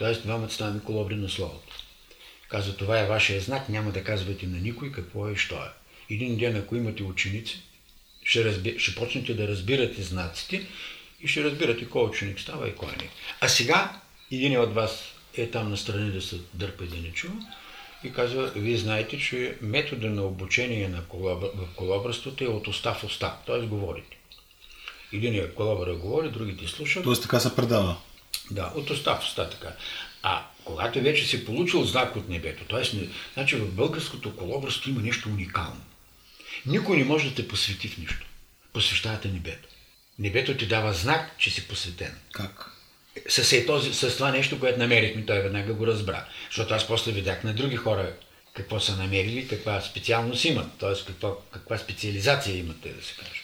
[0.02, 1.74] Тоест двамата станат колобри на Словото.
[2.48, 5.68] Казва, това е вашия знак, няма да казвате на никой какво е и що е.
[6.14, 7.62] Един ден, ако имате ученици,
[8.24, 8.78] ще, разби...
[8.78, 10.66] ще почнете да разбирате знаците
[11.20, 13.08] и ще разбирате кой ученик става и кой не.
[13.40, 14.00] А сега
[14.32, 15.04] един от вас
[15.36, 17.34] е там настрани да се дърпа и да не чува
[18.04, 21.46] и казва, вие знаете, че метода на обучение на колобр...
[21.54, 23.66] в колобрството е от уста в уста, т.е.
[23.66, 24.16] говорите.
[25.12, 27.04] Единият колабора говори, другите слушат.
[27.04, 27.96] Тоест така се предава.
[28.50, 29.72] Да, от уста в уста така.
[30.22, 33.08] А когато вече си получил знак от небето, т.е.
[33.34, 35.80] значи в българското колобърство има нещо уникално.
[36.66, 38.26] Никой не може да те посвети в нищо.
[38.72, 39.68] Посвещавате небето.
[40.18, 42.14] Небето ти дава знак, че си посветен.
[42.32, 42.72] Как?
[43.28, 46.24] с, е този, с това нещо, което намерихме, той веднага го разбра.
[46.50, 48.12] Защото аз после видях на други хора
[48.54, 51.06] какво са намерили, каква специалност имат, т.е.
[51.06, 53.42] Каква, каква специализация имат, те да се каже.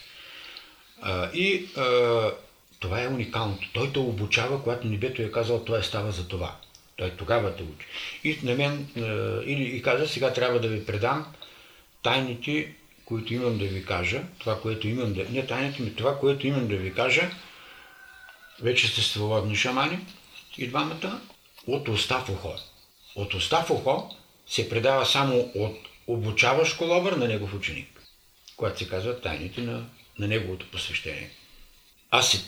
[1.34, 2.30] И а,
[2.78, 3.68] това е уникалното.
[3.72, 6.56] Той те обучава, когато небето е казал, той става за това.
[6.96, 7.86] Той тогава те учи.
[8.24, 11.26] И на мен, а, и, и каза, сега трябва да ви предам
[12.02, 15.24] тайните, които имам да ви кажа, това, което имам да...
[15.24, 17.30] Не тайните ми, това, което имам да ви кажа,
[18.60, 19.98] вече сте свободни шамани
[20.58, 21.20] и двамата,
[21.66, 22.54] от уста ухо.
[23.16, 24.10] От уста ухо
[24.46, 28.02] се предава само от обучаващ колобър на негов ученик,
[28.56, 29.86] когато се казва тайните на,
[30.18, 31.30] на неговото посвещение.
[32.10, 32.44] Аз се,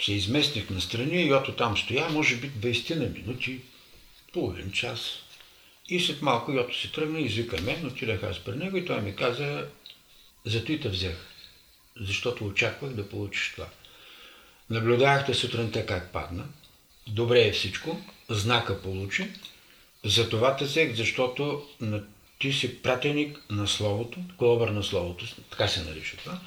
[0.00, 3.60] се изместих на страни и ото там стоя, може би 20 на минути,
[4.32, 5.00] половин час.
[5.88, 9.16] И след малко Йото се тръгна, извика мен, отидах аз при него и той ми
[9.16, 9.66] каза,
[10.44, 11.16] зато и те взех,
[12.00, 13.66] защото очаквах да получиш това.
[14.70, 16.44] Наблюдавахте сутринта как падна.
[17.06, 18.00] Добре е всичко.
[18.28, 19.28] Знака получи.
[20.04, 21.68] Затова те взех, защото
[22.38, 26.40] ти си пратеник на Словото, колобър на Словото, така се нарича това.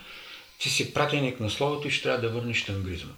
[0.59, 3.13] Ти си пратеник на Словото и ще трябва да върнеш тангризма.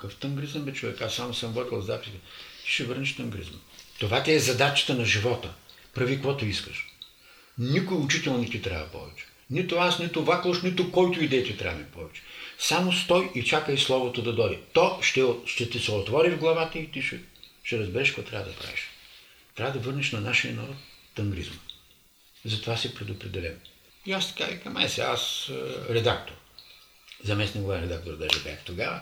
[0.00, 1.00] Какъв тангризъм бе човек?
[1.00, 2.12] Аз само съм водил записи.
[2.64, 3.58] Ти ще върнеш тангризма.
[3.98, 5.54] Това ти е задачата на живота.
[5.94, 6.86] Прави каквото искаш.
[7.58, 9.24] Никой учител не ти трябва повече.
[9.50, 12.22] Нито аз, нито Ваклош, нито който и да ти трябва повече.
[12.58, 14.58] Само стой и чакай Словото да дойде.
[14.72, 17.20] То ще, ще ти се отвори в главата и ти ще,
[17.64, 18.88] ще разбереш какво трябва да правиш.
[19.54, 20.76] Трябва да върнеш на нашия народ
[21.14, 21.56] тангризма.
[22.44, 23.60] Затова си предопределен.
[24.06, 26.34] И аз така викам, ай сега аз е, редактор.
[27.24, 29.00] Заместник главен редактор даже бях тогава.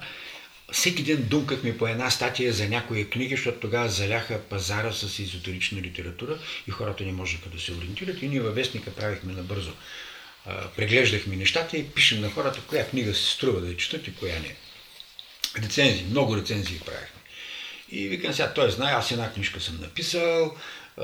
[0.72, 5.80] Всеки ден думкахме по една статия за някои книги, защото тогава заляха пазара с изотерична
[5.80, 8.22] литература и хората не можеха да се ориентират.
[8.22, 9.72] И ние във вестника правихме набързо
[10.76, 14.34] преглеждахме нещата и пишем на хората коя книга се струва да я четат и коя
[14.34, 14.56] не.
[15.62, 17.20] Рецензии, много рецензии правихме.
[17.90, 20.56] И викам сега, той знае, аз една книжка съм написал,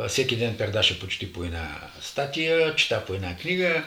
[0.08, 3.84] всеки ден пердаша почти по една статия, чета по една книга.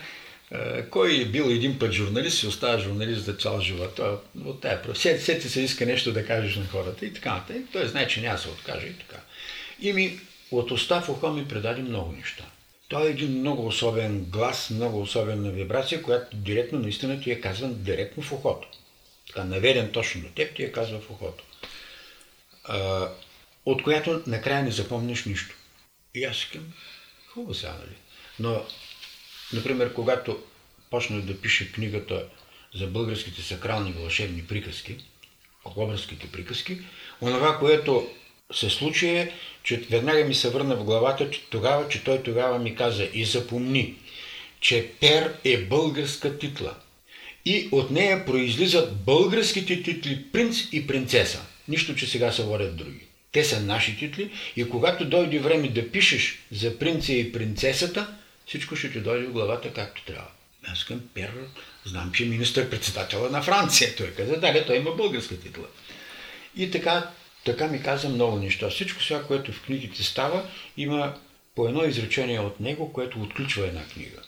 [0.90, 4.00] Кой е бил един път журналист, се остава журналист за цял живот.
[4.46, 7.62] От тая сети, сети се иска нещо да кажеш на хората и така нататък.
[7.72, 9.22] Той знае, че няма се откаже и така.
[9.82, 10.20] И ми
[10.52, 12.44] от уста в ухо ми предаде много неща.
[12.88, 17.84] Той е един много особен глас, много особена вибрация, която директно наистина ти е казван
[17.84, 18.68] директно в ухото.
[19.28, 21.44] Така, наведен точно до теб ти е казва в ухото.
[22.64, 23.10] А,
[23.66, 25.56] от която накрая не запомниш нищо.
[26.16, 26.74] И аз искам,
[27.28, 27.96] хубаво сега, нали?
[28.40, 28.66] Но,
[29.54, 30.44] например, когато
[30.90, 32.26] почнах да пише книгата
[32.76, 34.96] за българските сакрални вълшебни приказки,
[35.76, 36.78] образските приказки,
[37.22, 38.10] онова, което
[38.54, 39.34] се случи е,
[39.64, 43.26] че веднага ми се върна в главата че тогава, че той тогава ми каза и
[43.26, 43.96] запомни,
[44.60, 46.76] че Пер е българска титла.
[47.46, 51.46] И от нея произлизат българските титли принц и принцеса.
[51.68, 53.00] Нищо, че сега се водят други.
[53.32, 58.16] Те са наши титли и когато дойде време да пишеш за принца и принцесата,
[58.48, 60.30] всичко ще ти дойде в главата както трябва.
[60.66, 61.34] Аз към Пер,
[61.86, 63.96] знам, че е министър-председателя на Франция.
[63.96, 65.66] Той каза, да, той има българска титла.
[66.56, 67.10] И така
[67.48, 68.70] така ми каза много неща.
[68.70, 71.16] Всичко сега, което в книгите става, има
[71.56, 74.22] по едно изречение от него, което отключва една книга.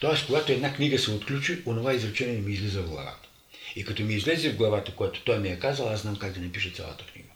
[0.00, 3.28] Тоест, когато една книга се отключи, онова изречение ми излиза в главата.
[3.76, 6.40] И като ми излезе в главата, което той ми е казал, аз знам как да
[6.40, 7.28] напиша цялата книга.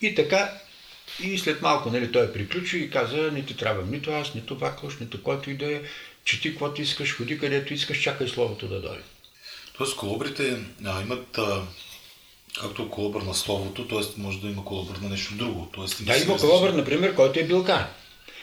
[0.00, 0.60] И така,
[1.22, 4.98] и след малко нали, той приключи и каза, не ти трябва нито аз, нито Ваклош,
[5.00, 5.80] нито който и да е,
[6.24, 9.02] чети каквото искаш, ходи където искаш, чакай словото да дойде.
[9.78, 11.62] Тоест колобрите а, имат а,
[12.60, 14.20] както колобър на словото, т.е.
[14.20, 15.68] може да има колобър на нещо друго.
[15.72, 17.86] Тоест, да, има колобър, например, който е билкар,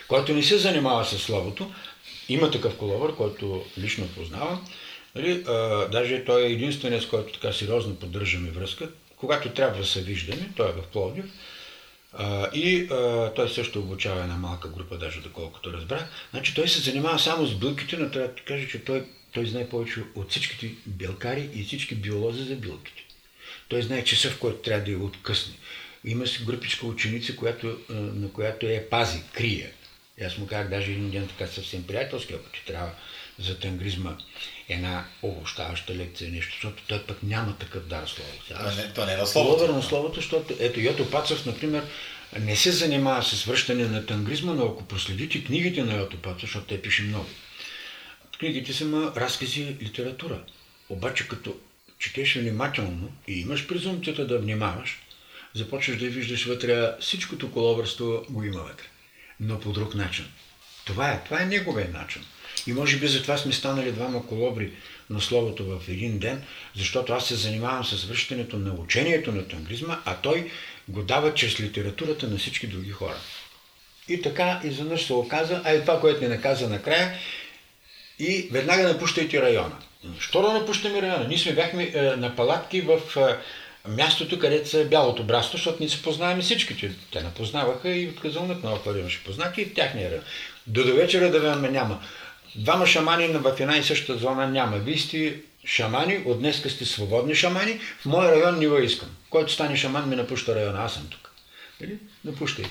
[0.07, 1.71] който не се занимава с словото.
[2.29, 4.65] Има такъв колобър, който лично познавам.
[5.15, 8.89] Нали, а, даже той е единственият, с който така сериозно поддържаме връзка.
[9.15, 11.25] Когато трябва да се виждаме, той е в Пловдив.
[12.53, 16.09] И а, той също обучава една малка група, даже доколкото разбрах.
[16.31, 19.69] Значи той се занимава само с билките, но трябва да кажа, че той, той знае
[19.69, 23.03] повече от всичките белкари и всички биолози за билките.
[23.67, 25.53] Той знае часа, в който трябва да я откъсне.
[26.05, 29.71] Има си групичка ученици, която, на която е пази, крие.
[30.21, 32.91] И аз му казах даже един ден така съвсем приятелски, ако ти трябва
[33.39, 34.17] за тангризма
[34.69, 38.31] една обощаваща лекция, нещо, защото той пък няма такъв дар слово.
[38.55, 39.73] Аз, не, то не е на словото.
[39.73, 41.83] на словото, защото ето Йото Пацев, например,
[42.39, 46.65] не се занимава с връщане на тангризма, но ако проследите книгите на Йото Пацев, защото
[46.65, 47.25] те пише много,
[48.39, 50.43] книгите са разкази литература.
[50.89, 51.55] Обаче като
[51.99, 54.99] четеш внимателно и имаш презумцията да внимаваш,
[55.53, 58.85] започваш да виждаш вътре всичкото коловърство го има вътре.
[59.39, 60.25] Но по друг начин.
[60.85, 62.25] Това е, това е неговия начин.
[62.67, 64.71] И може би затова сме станали двама колобри
[65.09, 66.43] на словото в един ден,
[66.75, 70.49] защото аз се занимавам с връщането на учението на тангризма, а той
[70.87, 73.17] го дава чрез литературата на всички други хора.
[74.07, 77.13] И така изведнъж се оказа, а и това, което ни наказа накрая,
[78.19, 79.75] и веднага напущайте района.
[80.19, 81.27] Що да напущаме района?
[81.27, 83.37] Ние сме бяхме е, на палатки в е,
[83.89, 86.91] мястото, където са бялото брасто, защото ние се познаваме всичките.
[87.11, 90.23] Те напознаваха и отказалнат много хора имаше познаки и в тяхния район.
[90.67, 92.01] До до вечера да ме няма.
[92.57, 94.77] Двама шамани в една и същата зона няма.
[94.77, 99.09] Вие сте шамани, от днеска сте свободни шамани, в моя район не го искам.
[99.29, 101.31] Който стане шаман ми напуща района, аз съм тук.
[101.81, 101.97] Нали?
[102.25, 102.69] Напущайте.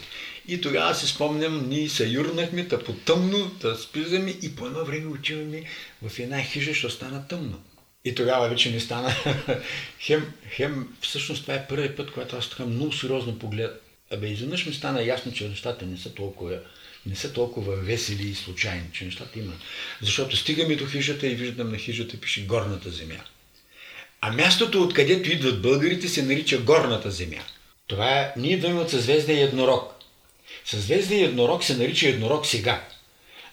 [0.48, 4.84] И тогава си спомням, ние се юрнахме, та по тъмно, да спизаме и по едно
[4.84, 5.62] време отиваме
[6.02, 7.62] в една хижа, ще стана тъмно.
[8.04, 9.10] И тогава вече не стана.
[10.00, 13.82] хем, хем, всъщност това е първият път, когато аз така много сериозно поглед.
[14.12, 16.58] Абе, изведнъж ми стана ясно, че нещата не са толкова
[17.06, 19.58] не са толкова весели и случайни, че нещата имат.
[20.02, 23.20] Защото стигаме до хижата и виждам на хижата пише горната земя.
[24.20, 27.42] А мястото, откъдето идват българите, се нарича горната земя.
[27.86, 29.92] Това е, ние идваме от съзвездие еднорог.
[30.64, 32.84] Съзвездие еднорог се нарича еднорог сега.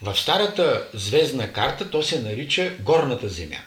[0.01, 3.59] В старата звездна карта то се нарича горната земя.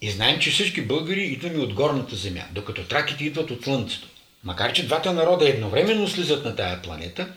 [0.00, 4.08] И знаем, че всички българи идваме от горната земя, докато траките идват от Слънцето.
[4.44, 7.28] Макар, че двата народа едновременно слизат на тая планета,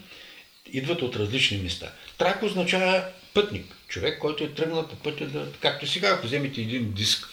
[0.77, 1.91] идват от различни места.
[2.17, 3.03] Трак означава
[3.33, 5.47] пътник, човек, който е тръгнал по пътя да...
[5.59, 7.27] Както сега, ако вземете един диск,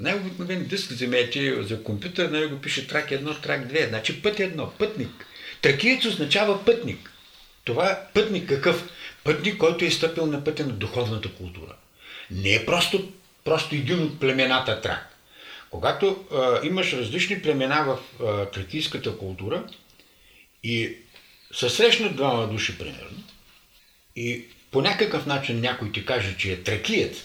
[0.00, 4.70] най-обикновен диск вземете за компютър, на него пише трак 1, трак 2, значи път едно,
[4.78, 5.26] пътник.
[5.62, 7.12] Тракиец означава пътник.
[7.64, 8.88] Това пътник какъв?
[9.24, 11.74] Пътник, който е стъпил на пътя на духовната култура.
[12.30, 13.12] Не е просто,
[13.44, 15.16] просто един от племената трак.
[15.70, 19.64] Когато а, имаш различни племена в а, тракийската култура
[20.64, 20.96] и
[21.54, 23.24] се срещнат двама души, примерно,
[24.16, 27.16] и по някакъв начин някой ти каже, че е тракиец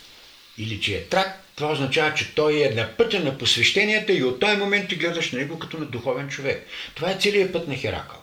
[0.58, 4.40] или че е трак, това означава, че той е на пътя на посвещенията и от
[4.40, 6.68] този момент ти гледаш на него като на духовен човек.
[6.96, 8.22] Това е целият път на Херакъл.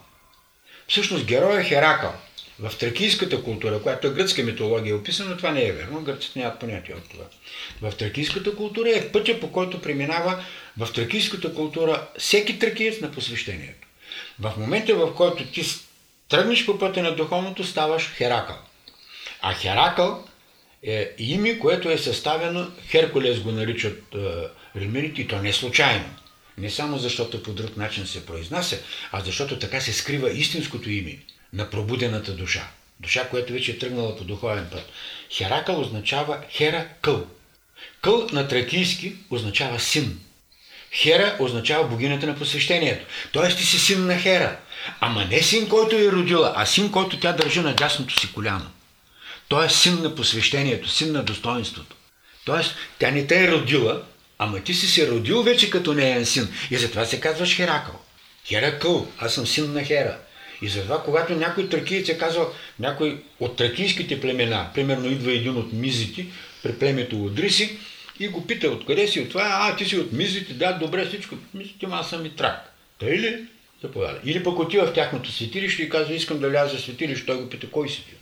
[0.88, 2.14] Всъщност героя Херакъл
[2.58, 6.00] в тракийската култура, която е гръцка митология е описана, това не е верно.
[6.00, 7.24] Гръците нямат понятие от това.
[7.82, 10.44] В тракийската култура е пътя, по който преминава
[10.78, 13.88] в тракийската култура всеки тракиец на посвещението.
[14.38, 15.64] В момента, в който ти
[16.28, 18.56] тръгнеш по пътя на духовното, ставаш Херакъл.
[19.40, 20.24] А Херакъл
[20.82, 24.18] е име, което е съставено, Херкулес го наричат е,
[24.76, 26.04] римляните и то не случайно.
[26.58, 28.78] Не само защото по друг начин се произнася,
[29.12, 31.18] а защото така се скрива истинското име
[31.52, 32.68] на пробудената душа.
[33.00, 34.88] Душа, която вече е тръгнала по духовен път.
[35.30, 37.26] Херакъл означава Хера Къл.
[38.02, 40.20] Къл на тракийски означава син.
[40.92, 43.06] Хера означава богинята на посвещението.
[43.32, 44.58] Тоест ти си син на Хера.
[45.00, 48.66] Ама не син, който е родила, а син, който тя държи на дясното си коляно.
[49.48, 51.96] Той е син на посвещението, син на достоинството.
[52.44, 54.02] Тоест, тя не те е родила,
[54.38, 56.48] ама ти си се родил вече като неен син.
[56.70, 58.00] И затова се казваш Херакъл.
[58.46, 60.18] Херакъл, аз съм син на Хера.
[60.62, 65.72] И затова, когато някой тракиец е казал, някой от тракийските племена, примерно идва един от
[65.72, 66.26] мизите,
[66.62, 67.78] при племето Одриси,
[68.20, 71.34] и го пита откъде си от това, а ти си от мизите, да, добре всичко,
[71.34, 72.72] от мизите, аз съм и трак.
[72.98, 73.46] Тъй ли?
[73.82, 74.20] Заповяда.
[74.24, 77.50] Или пък отива в тяхното светилище и казва, искам да вляза в светилище, той го
[77.50, 78.14] пита, кой си ти?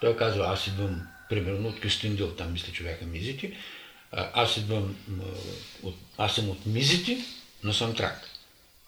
[0.00, 3.52] Той казва, аз идвам, примерно, от Кюстендил, там мисля, че бяха мизите,
[4.12, 4.96] аз идвам,
[5.82, 7.18] от, аз съм от мизите,
[7.64, 8.30] но съм трак.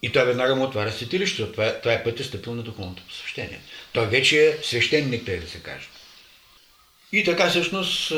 [0.01, 1.51] И той веднага му отваря светилището.
[1.51, 3.59] Това, е, това е пътя стъпил на духовното посвещение.
[3.93, 5.87] Той вече е свещеник, тъй да се каже.
[7.11, 8.11] И така всъщност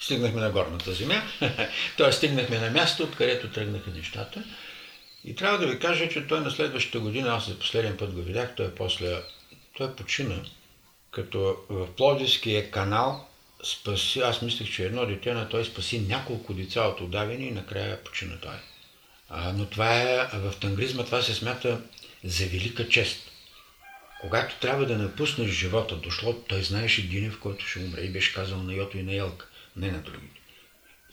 [0.00, 1.22] стигнахме на горната земя,
[1.96, 2.12] т.е.
[2.12, 4.44] стигнахме на място, откъдето тръгнаха нещата.
[5.24, 8.22] И трябва да ви кажа, че той на следващата година, аз за последен път го
[8.22, 9.22] видях, той после,
[9.76, 10.42] той почина,
[11.10, 13.28] като в Пловдивския канал
[13.64, 18.04] спаси, аз мислех, че едно дете на той спаси няколко деца от удавени и накрая
[18.04, 18.54] почина той.
[19.28, 21.80] А, но това е, в тангризма това се смята
[22.24, 23.30] за велика чест.
[24.20, 28.34] Когато трябва да напуснеш живота, дошло, той знаеше деня, в който ще умре и беше
[28.34, 29.46] казал на Йото и на Елка,
[29.76, 30.40] не на другите.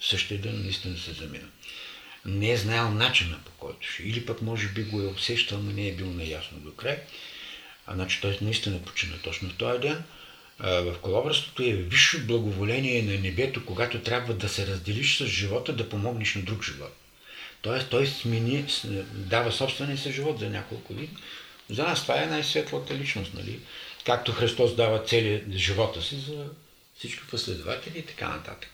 [0.00, 1.48] Същия ден наистина се замина.
[2.24, 4.02] Не е знаел начина по който ще.
[4.02, 6.98] Или пък може би го е обсещал, но не е бил наясно до край.
[7.86, 10.04] А значи той наистина почина точно в този ден.
[10.58, 15.88] В колобръството е висше благоволение на небето, когато трябва да се разделиш с живота, да
[15.88, 16.96] помогнеш на друг живот.
[17.62, 18.64] Тоест той смени,
[19.12, 21.08] дава собствения си живот за няколко дни.
[21.70, 23.60] За нас това е най-светлата личност, нали?
[24.06, 26.46] Както Христос дава целият живота си за
[26.98, 28.70] всички последователи и така нататък.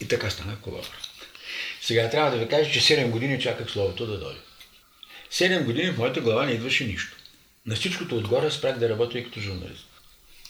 [0.00, 0.90] И така стана колобър.
[1.80, 4.40] Сега трябва да ви кажа, че 7 години чаках словото да дойде.
[5.32, 7.16] 7 години в моята глава не идваше нищо.
[7.66, 9.86] На всичкото отгоре спрях да работя и като журналист.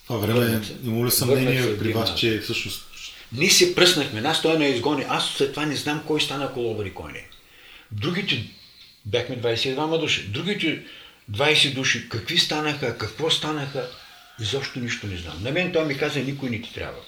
[0.06, 2.84] Това време има ли съмнение при вас, че всъщност
[3.32, 5.04] ние се пръснахме, нас той не изгони.
[5.08, 7.26] Аз след това не знам кой стана колобър и кой не.
[7.92, 8.44] Другите
[9.08, 10.28] Бяхме 22 души.
[10.28, 10.82] Другите
[11.32, 13.88] 20 души, какви станаха, какво станаха,
[14.40, 15.42] изобщо нищо не знам.
[15.42, 17.00] На мен той ми каза, никой не ти трябва.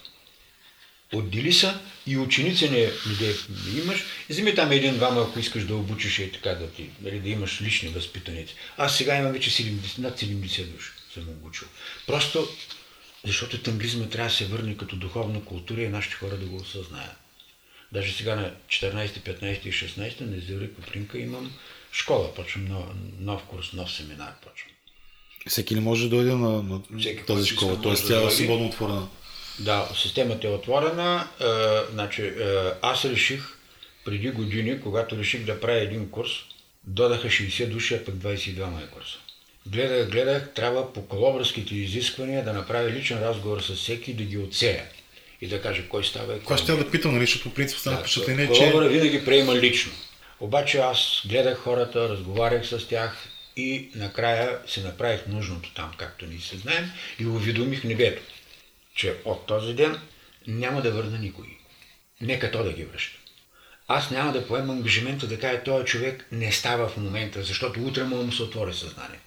[1.13, 3.29] Отдели са и ученици не, не,
[3.73, 4.05] не имаш.
[4.29, 7.89] Вземи там един-двама, ако искаш да обучиш и така да ти, нали, да имаш лични
[7.89, 8.55] възпитаници.
[8.77, 11.69] Аз сега имам вече 70, над 70 души съм обучил.
[12.07, 12.49] Просто
[13.25, 17.17] защото танглизма трябва да се върне като духовна култура и нашите хора да го осъзнаят.
[17.93, 21.53] Даже сега на 14, 15 и 16 на Езери Копринка имам
[21.93, 22.85] школа, почвам нов,
[23.21, 24.73] нов курс, нов семинар почвам.
[25.47, 27.83] Всеки ли може да дойде на, на Всеки, тази школа?
[27.83, 29.09] Тоест тя е свободно отворена?
[29.61, 31.29] Да, системата е отворена.
[31.41, 31.45] Е,
[31.93, 32.33] значи, е,
[32.83, 33.43] аз реших
[34.05, 36.31] преди години, когато реших да правя един курс,
[36.85, 39.19] додаха 60 души, а пък 22 моя курса.
[39.67, 44.85] Гледах, гледах, трябва по колобърските изисквания да направя личен разговор с всеки, да ги отсея
[45.41, 46.59] и да каже кой става и кой.
[46.59, 48.61] Ще да питам, нали, защото по принцип стана да, впечатление, че...
[48.61, 49.93] Колобъра винаги приема лично.
[50.41, 56.41] Обаче аз гледах хората, разговарях с тях и накрая се направих нужното там, както ни
[56.41, 58.23] се знаем, и уведомих небето,
[59.01, 59.99] че от този ден
[60.47, 61.47] няма да върна никой.
[62.21, 63.19] Нека то да ги връща.
[63.89, 68.05] Аз няма да поемам ангажимента да кажа, този човек не става в момента, защото утре
[68.05, 69.21] му се отвори съзнание.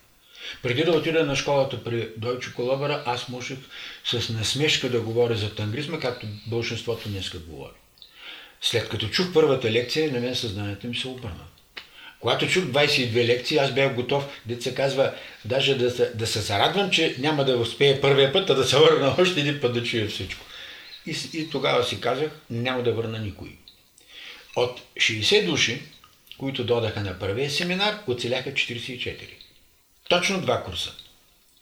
[0.64, 3.58] Преди да отида на школата при Дойчо Колобара, аз можех
[4.06, 7.74] с насмешка да говоря за тангризма, както большинството днеска говори.
[8.62, 11.46] След като чух първата лекция, на мен съзнанието ми се обърна.
[12.24, 14.26] Когато чух 22 лекции, аз бях готов,
[14.60, 15.14] се казва,
[15.46, 18.78] даже да се, да се зарадвам, че няма да успея първия път, а да се
[18.78, 20.46] върна още един път да чуя всичко.
[21.06, 23.50] И, и тогава си казах, няма да върна никой.
[24.56, 25.82] От 60 души,
[26.38, 29.18] които додаха на първия семинар, оцеляха 44.
[30.10, 30.92] Точно два курса.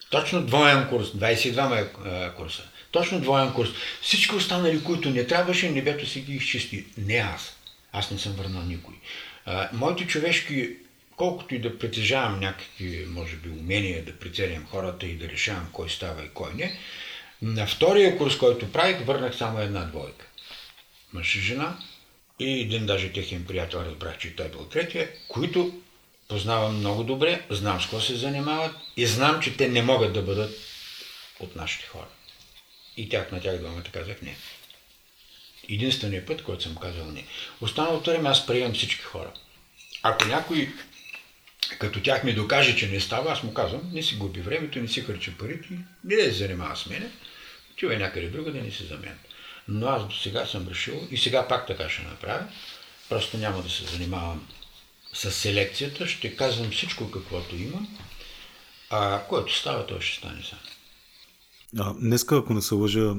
[0.09, 2.63] Точно двоен курс, 22 е, курса.
[2.91, 3.69] Точно двоен курс.
[4.01, 6.85] Всички останали, които не трябваше, небето си ги изчисти.
[6.97, 7.55] Не аз.
[7.93, 8.93] Аз не съм върнал никой.
[9.73, 10.69] Моите човешки,
[11.15, 15.89] колкото и да притежавам някакви, може би, умения да прицелям хората и да решавам кой
[15.89, 16.77] става и кой не,
[17.41, 20.25] на втория курс, който правих, върнах само една двойка.
[21.13, 21.77] Мъж и жена
[22.39, 25.81] и един даже техен приятел разбрах, че той бил третия, които
[26.27, 30.21] познавам много добре, знам с какво се занимават и знам, че те не могат да
[30.21, 30.57] бъдат
[31.39, 32.07] от нашите хора.
[32.97, 34.35] И тях на тях двамата казах не.
[35.69, 37.25] Единственият път, който съм казал не.
[37.61, 39.31] Останалото време аз приемам всички хора.
[40.03, 40.73] Ако някой
[41.79, 44.87] като тях ми докаже, че не става, аз му казвам, не си губи времето, не
[44.87, 45.67] си харча парите,
[46.03, 47.11] не да се занимава с мене,
[47.73, 49.17] отивай някъде друга да не си за мен.
[49.67, 52.47] Но аз до сега съм решил и сега пак така ще направя.
[53.09, 54.47] Просто няма да се занимавам
[55.13, 57.97] с селекцията, ще казвам всичко каквото имам,
[58.89, 60.59] а което става, то ще стане сам.
[61.79, 63.15] А, днеска, ако не се лъжа,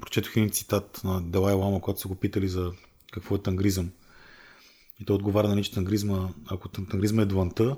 [0.00, 2.72] прочетох един цитат на Далай Лама, когато са го питали за
[3.12, 3.90] какво е тангризъм.
[5.00, 7.76] И той отговаря на че тангризма, ако тангризма е дланта,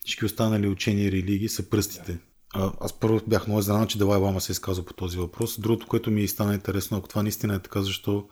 [0.00, 2.18] всички останали учения и религии са пръстите.
[2.54, 5.60] А, аз първо бях много изненадан, че Далай Лама се е изказал по този въпрос.
[5.60, 8.28] Другото, което ми стана интересно, ако това наистина е така, защо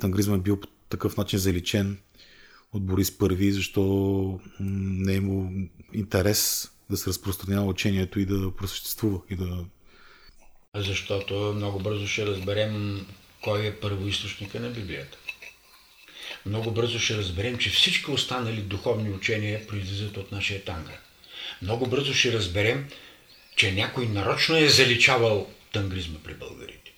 [0.00, 1.98] тангризма е бил по такъв начин заличен
[2.72, 5.50] от Борис Първи, защо не е имал
[5.92, 9.64] интерес да се разпространява учението и да просъществува и да...
[10.76, 13.06] Защото много бързо ще разберем
[13.40, 15.18] кой е първоисточника на Библията.
[16.46, 20.98] Много бързо ще разберем, че всички останали духовни учения произлизат от нашия тангра.
[21.62, 22.88] Много бързо ще разберем,
[23.56, 26.88] че някой нарочно е заличавал тангризма при българите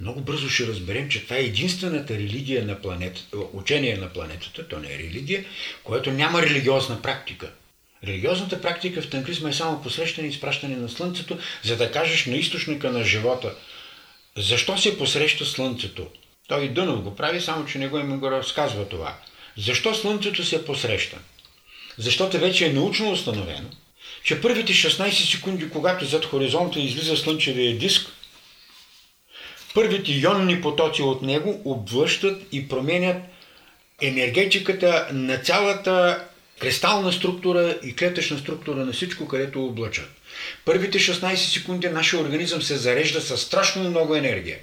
[0.00, 4.78] много бързо ще разберем, че това е единствената религия на планетата, учение на планетата, то
[4.78, 5.44] не е религия,
[5.84, 7.50] което няма религиозна практика.
[8.06, 12.36] Религиозната практика в танкризма е само посрещане и изпращане на Слънцето, за да кажеш на
[12.36, 13.54] източника на живота,
[14.36, 16.06] защо се посреща Слънцето.
[16.48, 19.16] Той Дънов го прави, само че не го им го разказва това.
[19.56, 21.18] Защо Слънцето се посреща?
[21.98, 23.68] Защото вече е научно установено,
[24.24, 28.10] че първите 16 секунди, когато зад хоризонта излиза слънчевия диск,
[29.74, 33.16] Първите ионни потоци от него обвъщат и променят
[34.00, 36.24] енергетиката на цялата
[36.58, 40.10] кристална структура и клетъчна структура на всичко, където облъчат.
[40.64, 44.58] Първите 16 секунди нашия организъм се зарежда с страшно много енергия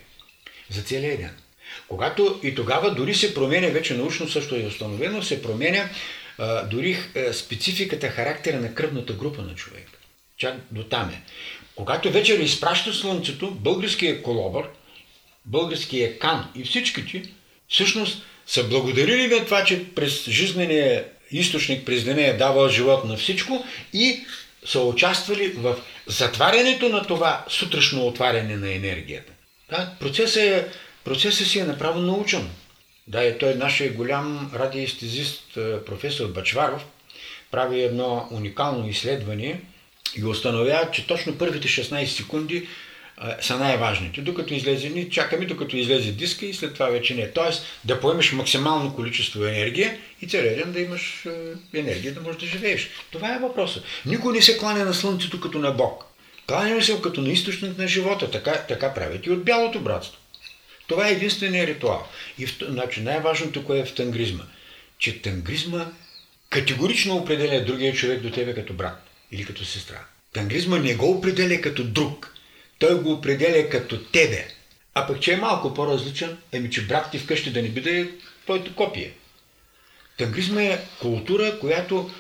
[0.70, 1.36] за целия ден.
[1.88, 5.90] Когато и тогава дори се променя, вече научно също е установено, се променя
[6.38, 9.90] а, дори а, спецификата, характера на кръвната група на човек.
[10.38, 11.22] Чак до там е.
[11.76, 14.66] Когато вечер изпраща Слънцето, българският колобър–
[15.46, 17.24] българския кан и всичките,
[17.68, 23.18] всъщност са благодарили на това, че през жизнения източник през деня е давал живот на
[23.18, 24.24] всичко и
[24.66, 25.76] са участвали в
[26.08, 29.34] затварянето на това сутрешно отваряне на енергията.
[29.70, 30.68] Да, процесът, е,
[31.04, 32.50] процесът си е направо научен.
[33.08, 35.44] Да, и той нашия голям радиестезист
[35.86, 36.86] професор Бачваров
[37.52, 39.62] прави едно уникално изследване
[40.18, 42.68] и установява, че точно първите 16 секунди
[43.42, 44.22] са най-важните.
[44.22, 47.32] Докато излезе, ни чакаме докато излезе диска и след това вече не.
[47.32, 51.26] Тоест да поемеш максимално количество енергия и целият ден да имаш
[51.74, 52.90] енергия да можеш да живееш.
[53.12, 53.84] Това е въпросът.
[54.06, 56.06] Никой не се кланя на слънцето като на Бог.
[56.48, 58.32] Кланяме се като на източник на живота.
[58.32, 60.18] Така, така правят и от бялото братство.
[60.88, 62.08] Това е единствения ритуал.
[62.38, 64.44] И значи, най-важното кое е в тангризма.
[64.98, 65.86] Че тангризма
[66.50, 70.06] категорично определя другия човек до тебе като брат или като сестра.
[70.34, 72.36] Тангризма не го определя като друг
[72.82, 74.48] той го определя като тебе.
[74.94, 78.12] А пък, че е малко по-различен, еми, че брат ти вкъщи да не биде
[78.44, 79.12] твоето копие.
[80.18, 82.12] Тангризма е култура, която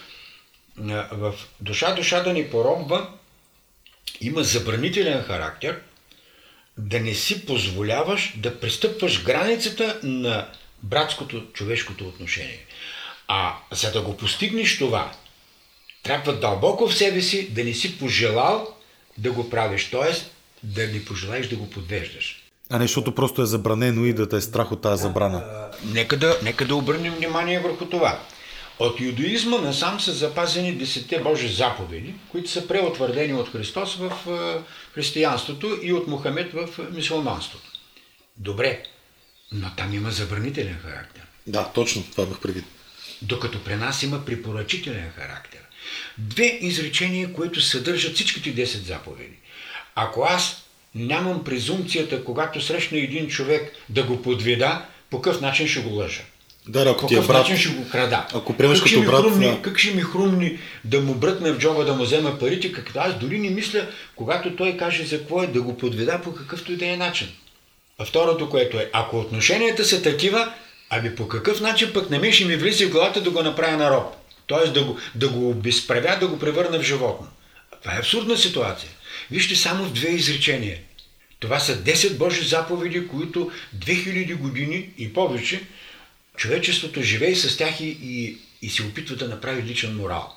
[1.11, 3.09] в душа-душа да ни поробва,
[4.21, 5.81] има забранителен характер,
[6.77, 10.49] да не си позволяваш да пристъпваш границата на
[10.83, 12.65] братското човешкото отношение.
[13.27, 15.13] А за да го постигнеш това,
[16.03, 18.75] трябва дълбоко в себе си да не си пожелал
[19.17, 19.89] да го правиш.
[19.89, 20.31] Тоест,
[20.63, 22.43] да не пожелаеш да го подвеждаш.
[22.69, 25.37] А не, защото просто е забранено и да те е страх от тази забрана.
[25.37, 28.19] А, нека, да, нека да обърнем внимание върху това.
[28.79, 34.11] От юдоизма насам са запазени десете Божи заповеди, които са преотвърдени от Христос в
[34.93, 37.71] християнството и от Мухамед в мисулманството.
[38.37, 38.83] Добре,
[39.51, 41.23] но там има забранителен характер.
[41.47, 42.65] Да, точно, това бях предвид.
[43.21, 45.59] Докато при нас има препоръчителен характер.
[46.17, 49.37] Две изречения, които съдържат всичките 10 заповеди.
[49.95, 50.63] Ако аз
[50.95, 56.21] нямам презумцията, когато срещна един човек да го подведа, по какъв начин ще го лъжа?
[56.67, 58.25] Да, ако ти е брат, начин ще го крада.
[58.33, 59.21] Ако приемаш как като брат...
[59.21, 59.61] Хрумни, да.
[59.61, 63.19] Как ще ми хрумни да му бръкне в джоба да му взема парите, както аз
[63.19, 66.77] дори не мисля, когато той каже за какво е, да го подведа по какъвто и
[66.77, 67.27] да е начин.
[67.97, 70.53] А второто, което е, ако отношенията са такива,
[70.89, 73.77] ами по какъв начин пък на мен ще ми влиза в главата да го направя
[73.77, 74.13] на роб.
[74.47, 77.27] Тоест да го, да го обезправя, да го превърна в животно.
[77.83, 78.89] Това е абсурдна ситуация.
[79.31, 80.79] Вижте само в две изречения.
[81.39, 85.63] Това са 10 Божи заповеди, които 2000 години и повече
[86.37, 90.35] човечеството живее с тях и, и, и се опитва да направи личен морал.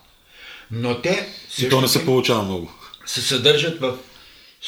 [0.70, 1.28] Но те...
[1.58, 2.72] И то не се получава много.
[3.06, 3.98] Се съдържат в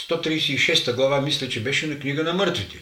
[0.08, 2.78] 136 глава, мисля, че беше на книга на мъртвите.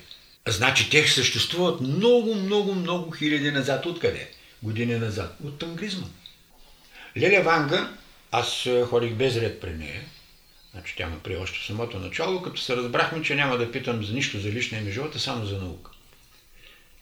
[0.48, 3.86] Значи те съществуват много, много, много хиляди назад.
[3.86, 4.30] Откъде?
[4.62, 5.36] Години назад.
[5.44, 6.06] От тангризма.
[7.18, 7.92] Леля Ванга,
[8.30, 10.02] аз ходих без ред при нея,
[10.74, 14.04] Значи тя ме при още в самото начало, като се разбрахме, че няма да питам
[14.04, 15.90] за нищо за личния ми живот, а само за наука.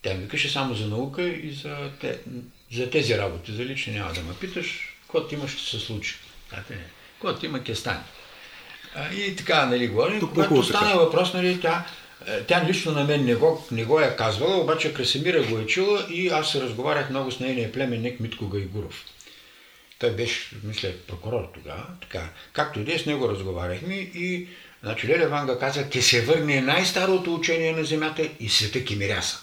[0.03, 2.18] Тя ми викаше само за наука и за, те,
[2.73, 3.53] за тези работи.
[3.53, 6.16] За лични няма да ме питаш, каквото има ще се случи.
[7.12, 8.03] Каквото има ке стане.
[9.16, 10.20] И така, нали, говорим.
[10.20, 11.87] Когато стана въпрос, нали, тя,
[12.27, 15.66] е, тя лично на мен не го, не го е казвала, обаче Красимира го е
[15.66, 19.05] чула и аз разговарях много с нейния племенник Митко Гайгуров.
[20.03, 21.86] Той беше, мисля, прокурор тогава.
[22.00, 22.28] Така.
[22.53, 24.48] Както и с него разговаряхме и
[24.82, 29.38] значи, Леля Ванга каза, че се върне най-старото учение на Земята и света Кимиряса.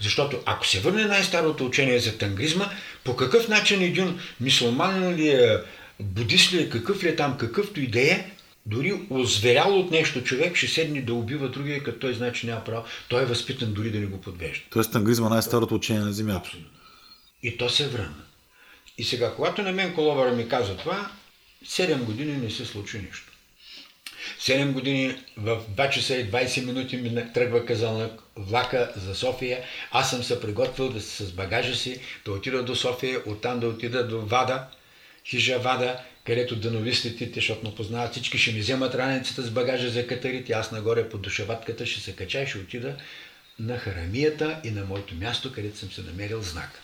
[0.00, 2.70] Защото ако се върне най-старото учение за тангризма,
[3.04, 5.58] по какъв начин един мисулман ли е,
[6.00, 8.24] будист ли е, какъв ли е там, какъвто идея,
[8.66, 12.64] дори озверял от нещо човек, ще седне да убива другия, като той знае, че няма
[12.64, 12.84] право.
[13.08, 14.64] Той е възпитан дори да не го подвежда.
[14.70, 16.38] Тоест тангризма най-старото учение на Земята.
[16.38, 16.70] Абсолютно.
[17.42, 18.25] И то се върна.
[18.98, 21.10] И сега, когато на мен коловара ми каза това,
[21.64, 23.32] 7 години не се случи нищо.
[24.40, 29.64] 7 години в 2 часа и 20 минути ми тръгва казалнак влака за София.
[29.90, 34.08] Аз съм се приготвил да с багажа си да отида до София, оттам да отида
[34.08, 34.66] до Вада,
[35.26, 40.06] хижа Вада, където дановистите, защото ме познават всички, ще ми вземат раницата с багажа за
[40.06, 42.96] катарите, аз нагоре по душеватката ще се кача и ще отида
[43.58, 46.80] на харамията и на моето място, където съм се намерил знака.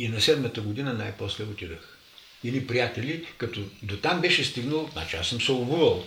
[0.00, 1.98] И на седмата година най-после отидах.
[2.44, 6.06] Или приятели, като до там беше стигнал, значи аз съм се обувал.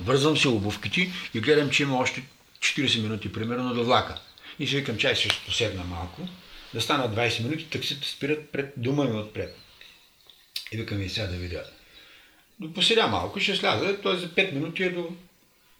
[0.00, 2.22] Вързвам се обувките и гледам, че има още
[2.58, 4.20] 40 минути примерно до влака.
[4.58, 6.28] И си викам, чай ще поседна малко,
[6.74, 9.56] да стана 20 минути, таксите спират пред дома ми отпред.
[10.72, 11.64] И викам и сега да видя.
[12.74, 14.16] Поседя малко, ще сляза, т.е.
[14.16, 15.08] за 5 минути е до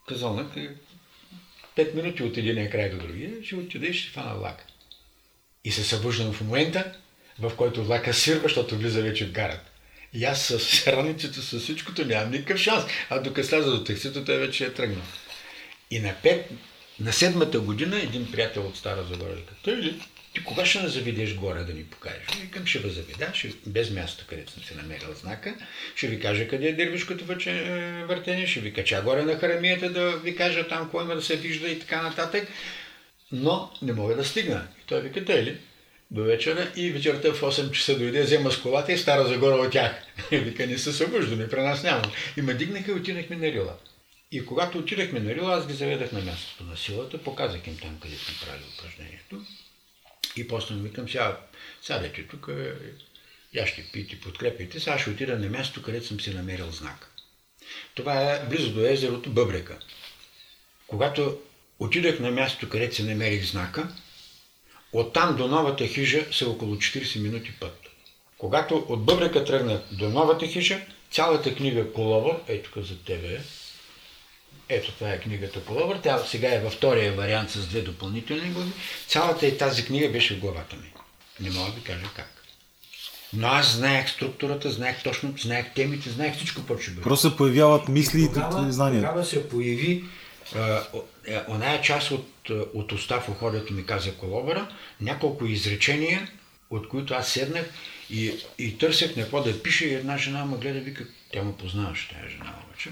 [0.09, 0.57] казалнак.
[1.77, 4.65] 5 минути от един край до другия, ще отида и ще фана влака.
[5.65, 6.93] И се събуждам в момента,
[7.43, 9.71] в който влака свирва, защото влиза вече в гарата.
[10.15, 12.85] И аз с раниците, с всичкото нямам никакъв шанс.
[13.11, 15.05] А докато сляза до таксито, той вече е тръгнал.
[15.91, 16.51] И на пет,
[17.01, 20.01] на седмата година един приятел от Стара Загора каза, той ли,
[20.35, 22.27] ти кога ще не заведеш горе да ни покажеш?
[22.41, 25.55] Викам, ще ви заведа, ще, без място, където съм се намерил знака,
[25.97, 27.25] ще ви кажа къде е дервишкото
[28.07, 31.37] въртение, ще ви кача горе на харамията да ви кажа там кой има да се
[31.37, 32.49] вижда и така нататък.
[33.33, 34.67] Но не мога да стигна.
[34.83, 35.59] И той вика, те ли?
[36.13, 39.73] До вечера и вечерта в 8 часа дойде, взема с колата и Стара Загора от
[39.73, 39.93] тях.
[40.33, 42.03] Вика, не се събуждаме, при нас няма.
[42.37, 43.77] И ме дигнаха и отидахме на Рила.
[44.33, 47.99] И когато отидахме на Рила, аз ги заведах на мястото на силата, показах им там,
[48.03, 49.45] къде сме правили упражнението.
[50.37, 51.41] И после ми викам, сега
[51.83, 52.49] сядайте тук,
[53.55, 57.09] я ще пиете, подкрепите, сега ще отида на място, където съм си намерил знак.
[57.95, 59.79] Това е близо до езерото Бъбрека.
[60.87, 61.39] Когато
[61.79, 63.89] отидах на мястото, където си намерих знака,
[64.93, 67.79] оттам до новата хижа са около 40 минути път.
[68.39, 70.81] Когато от Бъбрека тръгнах до новата хижа,
[71.11, 73.41] цялата книга Колова, ето тук за тебе
[74.69, 75.99] ето това е книгата Коловър.
[76.03, 78.71] Тя сега е във втория вариант с две допълнителни глави.
[79.07, 80.93] Цялата и тази книга беше в главата ми.
[81.41, 82.29] Не мога да ви кажа как.
[83.33, 87.01] Но аз знаех структурата, знаех точно, знаех темите, знаех всичко, бъде.
[87.03, 88.29] Просто се появяват мисли и
[88.73, 89.01] знания.
[89.01, 90.05] Тогава се появи
[90.57, 90.59] е,
[91.49, 94.69] оная част от, от уста в уходето ми каза Колобъра,
[95.01, 96.29] няколко изречения,
[96.71, 97.65] от които аз седнах
[98.11, 101.57] и, и търсех на какво да пише и една жена ме гледа, вика, тя ме
[101.57, 102.91] познаваше тази жена обаче.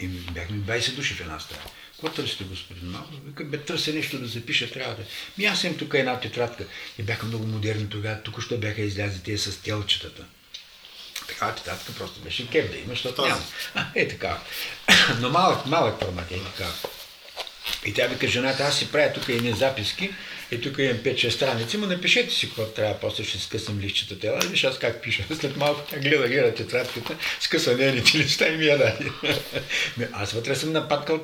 [0.00, 1.62] И бяхме 20 души в една стая.
[1.92, 3.08] Какво търсите, господин Малко?
[3.26, 5.02] Вика, бе, търся нещо да запиша, трябва да.
[5.38, 6.64] Ми аз съм тук една тетрадка.
[6.98, 10.24] И бяха много модерни тогава, тук що бяха излязли тези с телчетата.
[11.28, 13.42] Такава тетрадка просто беше кеп да има, защото няма.
[13.74, 14.40] А, е така.
[15.20, 16.66] Но малък, малък формат е така.
[17.86, 20.10] И тя вика, жената, аз си правя тук едни записки,
[20.50, 24.18] и тук имам 5-6 страници, но напишете си какво трябва, после ще скъсам лищата.
[24.18, 25.24] Тя, виж аз как пиша.
[25.40, 29.10] След малко тя гледа, гледа тетрадката, скъса нейните листа и ми я даде.
[30.12, 31.20] аз вътре съм напаткал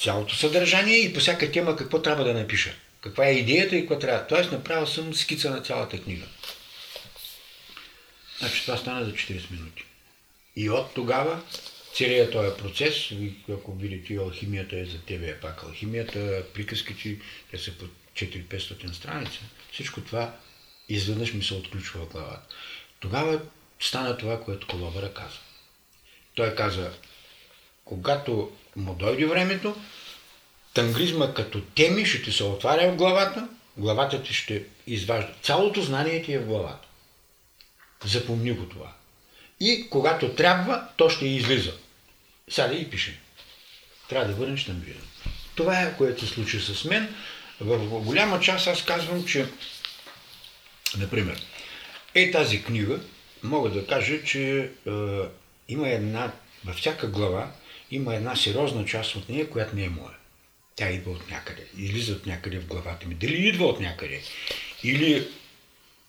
[0.00, 2.74] цялото съдържание и по всяка тема какво трябва да напиша.
[3.00, 4.26] Каква е идеята и какво трябва.
[4.26, 6.24] Тоест направил съм скица на цялата книга.
[8.38, 9.84] Значи това стана за 40 минути.
[10.56, 11.40] И от тогава
[11.94, 13.12] целият този процес,
[13.52, 17.18] ако видите, алхимията е за тебе, е пак алхимията, приказките,
[17.50, 17.84] те са по
[18.14, 19.40] 4-500 страница.
[19.72, 20.34] Всичко това
[20.88, 22.56] изведнъж ми се отключва в главата.
[23.00, 23.40] Тогава
[23.80, 25.38] стана това, което Колобъра каза.
[26.34, 26.92] Той каза,
[27.84, 29.76] когато му дойде времето,
[30.74, 35.34] тангризма като теми ще ти се отваря в главата, главата ти ще изважда.
[35.42, 36.88] Цялото знание ти е в главата.
[38.04, 38.92] Запомни го това.
[39.60, 41.72] И когато трябва, то ще излиза.
[42.50, 43.20] Сяда и пише.
[44.08, 44.98] Трябва да върнеш на мира.
[45.54, 47.14] Това е, което се случи с мен.
[47.60, 49.46] В голяма част аз казвам, че,
[50.96, 51.42] например,
[52.14, 53.00] е тази книга,
[53.42, 54.90] мога да кажа, че е,
[55.68, 56.32] има една,
[56.64, 57.52] във всяка глава,
[57.90, 60.14] има една сериозна част от нея, която не е моя.
[60.76, 63.14] Тя идва от някъде, излиза от някъде в главата ми.
[63.14, 64.22] Дали идва от някъде?
[64.82, 65.28] Или,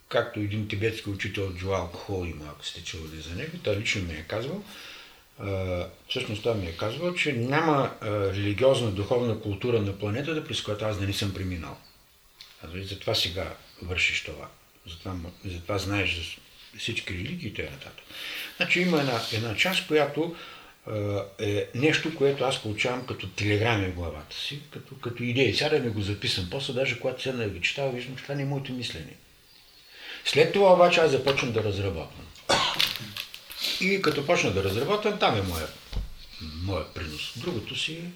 [0.09, 4.13] както един тибетски учител Джоал Кхол има, ако сте чували за него, той лично ми
[4.13, 4.63] е казвал,
[6.09, 10.99] всъщност той ми е казвал, че няма религиозна духовна култура на планетата, през която аз
[10.99, 11.77] да не съм преминал.
[12.63, 14.47] А дали затова сега вършиш това.
[14.87, 15.15] Затова,
[15.45, 16.21] затова знаеш за
[16.79, 17.91] всички религии и т.н.
[18.57, 20.35] Значи има една, една част, която
[21.39, 25.55] е нещо, което аз получавам като телеграми в главата си, като, като идеи.
[25.55, 26.47] Сега да ми го записам.
[26.51, 29.13] После даже когато седна да ги читава, виждам, че това не е моето мислене.
[30.25, 32.25] След това обаче аз започвам да разработвам.
[33.81, 35.67] И като почна да разработвам, там е моя,
[36.63, 37.33] моя принос.
[37.37, 38.11] Другото си е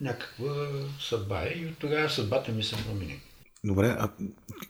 [0.00, 0.68] някаква
[1.00, 3.20] съдба е и от тогава съдбата ми се промени.
[3.64, 4.08] Добре, а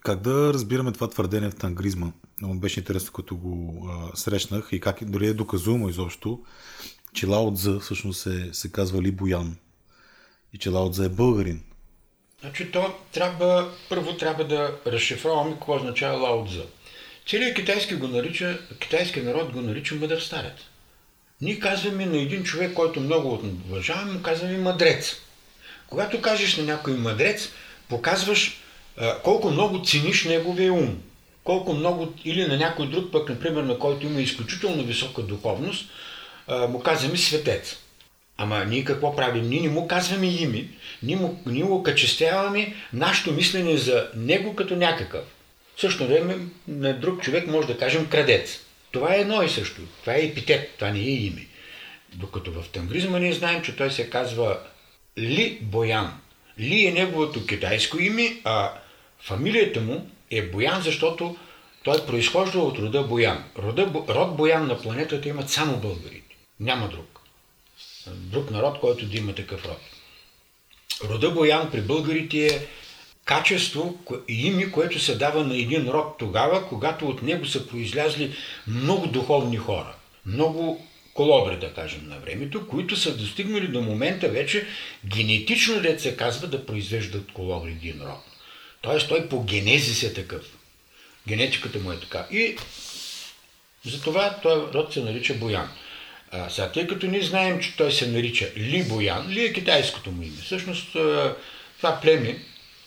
[0.00, 2.12] как да разбираме това твърдение в тангризма?
[2.40, 6.40] Много беше интересно, като го а, срещнах и как дори е доказуемо изобщо,
[7.12, 9.56] че Лао Цзъ всъщност се, се казва Ли Боян
[10.52, 11.62] и че Лао Цзъ е българин.
[12.40, 16.66] Значи то трябва, първо трябва да разшифроваме какво означава Лао Цзъ.
[17.26, 20.56] Целият китайски, го нарича, китайски народ го нарича мъдър старец.
[21.40, 25.16] Ние казваме на един човек, който много уважаваме, му казваме мъдрец.
[25.86, 27.48] Когато кажеш на някой мъдрец,
[27.88, 28.60] показваш
[28.96, 30.98] а, колко много цениш неговия ум.
[31.44, 35.90] Колко много, или на някой друг пък, например, на който има изключително висока духовност,
[36.46, 37.76] а, му казваме светец.
[38.36, 39.48] Ама ние какво правим?
[39.48, 40.68] Ние не му казваме име,
[41.02, 41.82] ние му, ние му
[42.92, 45.24] нашето мислене за него като някакъв.
[45.76, 48.60] В същото време на друг човек може да кажем крадец.
[48.90, 49.80] Това е едно и също.
[50.00, 51.46] Това е епитет, това не е име.
[52.14, 54.58] Докато в тангризма ние знаем, че той се казва
[55.18, 56.20] Ли Боян.
[56.58, 58.72] Ли е неговото китайско име, а
[59.20, 61.36] фамилията му е Боян, защото
[61.84, 63.44] той произхожда от рода Боян.
[63.58, 66.36] Рода, род Боян на планетата имат само българите.
[66.60, 67.20] Няма друг.
[68.06, 69.80] Друг народ, който да има такъв род.
[71.04, 72.66] Рода Боян при българите е
[73.24, 73.98] качество
[74.28, 78.34] и име, което се дава на един род тогава, когато от него са произлязли
[78.66, 79.94] много духовни хора,
[80.26, 84.66] много колобри, да кажем, на времето, които са достигнали до момента вече
[85.06, 88.24] генетично, да се казва, да произвеждат колобри един род.
[88.82, 90.42] Тоест той по генезис е такъв.
[91.28, 92.26] Генетиката му е така.
[92.30, 92.56] И
[93.84, 95.68] затова този род се нарича Боян.
[96.30, 100.10] А, сега, тъй като ние знаем, че той се нарича Ли Боян, Ли е китайското
[100.10, 100.42] му име.
[100.42, 100.92] Всъщност
[101.76, 102.38] това племе,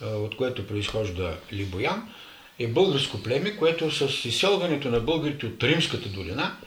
[0.01, 2.13] от което произхожда Ли Боян,
[2.59, 6.57] е българско племе, което с изселването на българите от Римската долина,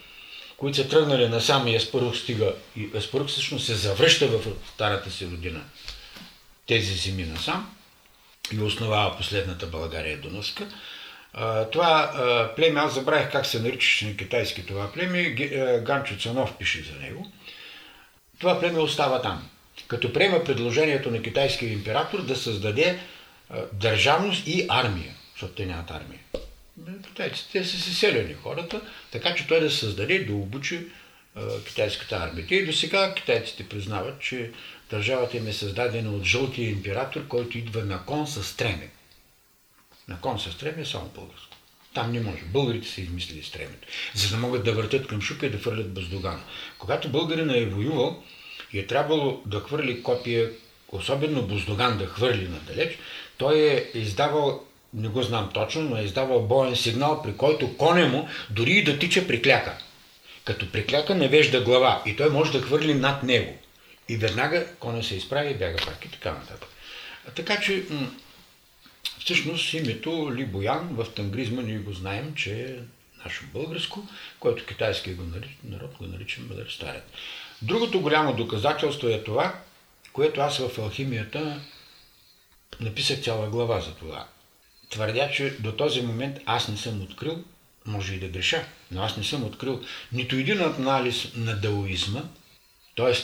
[0.56, 4.40] които са тръгнали насам и Еспарух стига, и Еспарух всъщност се завръща в
[4.74, 5.60] старата си родина
[6.66, 7.76] тези зими насам
[8.52, 10.66] и основава последната България Дунавска.
[11.72, 12.12] Това
[12.56, 15.22] племе, аз забравих как се наричаше на китайски това племе,
[15.86, 17.32] Ганчо Цанов пише за него.
[18.38, 19.48] Това племе остава там.
[19.88, 22.98] Като приема предложението на китайския император да създаде
[23.72, 26.20] държавност и армия, защото те нямат армия.
[27.06, 28.80] Китайците те са се селени хората,
[29.10, 30.86] така че той да създаде, да обучи
[31.66, 32.46] китайската армия.
[32.50, 34.50] И до сега китайците признават, че
[34.90, 38.90] държавата им е създадена от жълтия император, който идва на кон с стреме.
[40.08, 41.56] На кон с стреме е само българско.
[41.94, 42.42] Там не може.
[42.42, 46.42] Българите са измислили стремето, за да могат да въртят към шука и да фърлят бъздогана.
[46.78, 48.22] Когато българина е воювал
[48.72, 50.50] и е трябвало да хвърли копия,
[50.88, 52.98] особено Боздоган да хвърли надалеч,
[53.40, 54.62] той е издавал,
[54.94, 58.84] не го знам точно, но е издавал боен сигнал, при който коне му дори и
[58.84, 59.78] да тича прикляка.
[60.44, 63.58] Като прикляка не вежда глава и той може да хвърли над него.
[64.08, 66.68] И веднага коня се изправи и бяга пак и така нататък.
[67.34, 67.84] Така че
[69.18, 72.74] всъщност името Ли Боян в тангризма ние го знаем, че е
[73.24, 74.06] наше българско,
[74.40, 77.02] което китайски го нарич, народ го нарича Мъдър Старец.
[77.62, 79.54] Другото голямо доказателство е това,
[80.12, 81.60] което аз в алхимията
[82.80, 84.26] написах цяла глава за това.
[84.90, 87.44] Твърдя, че до този момент аз не съм открил,
[87.86, 92.22] може и да греша, но аз не съм открил нито един анализ на даоизма,
[92.96, 93.14] т.е.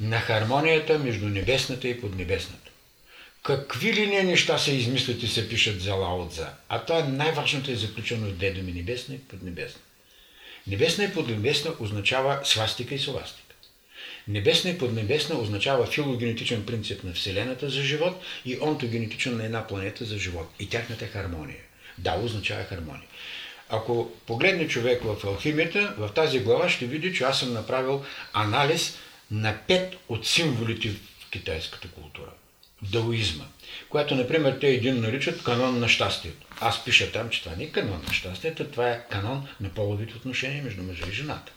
[0.00, 2.70] на хармонията между небесната и поднебесната.
[3.42, 7.76] Какви ли не неща се измислят и се пишат за Лаотза, а това най-важното е
[7.76, 9.80] заключено в две думи небесна и поднебесна.
[10.66, 13.43] Небесна и поднебесна означава свастика и совастика.
[14.28, 20.04] Небесна и поднебесна означава филогенетичен принцип на Вселената за живот и онтогенетичен на една планета
[20.04, 21.58] за живот и тяхната хармония.
[21.98, 23.08] Да, означава хармония.
[23.68, 28.98] Ако погледне човек в алхимията, в тази глава ще види, че аз съм направил анализ
[29.30, 32.30] на пет от символите в китайската култура.
[32.82, 33.44] Даоизма,
[33.88, 36.46] която, например, те един наричат канон на щастието.
[36.60, 40.14] Аз пиша там, че това не е канон на щастието, това е канон на половите
[40.16, 41.52] отношения между мъжа и жената.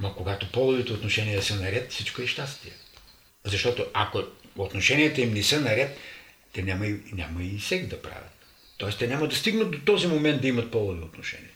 [0.00, 2.72] Но когато половите отношения са наред, всичко е щастие.
[3.44, 4.22] Защото ако
[4.56, 5.98] отношенията им не са наред,
[6.52, 8.40] те няма и, няма и сек да правят.
[8.78, 11.50] Тоест те няма да стигнат до този момент да имат полови отношения.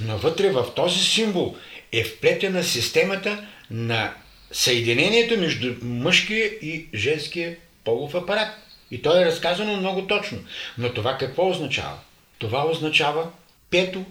[0.00, 1.56] Но вътре в този символ
[1.92, 4.14] е вплетена системата на
[4.52, 8.48] съединението между мъжкия и женския полов апарат.
[8.90, 10.38] И то е разказано много точно.
[10.78, 11.98] Но това какво означава?
[12.38, 13.30] Това означава
[13.70, 14.04] пето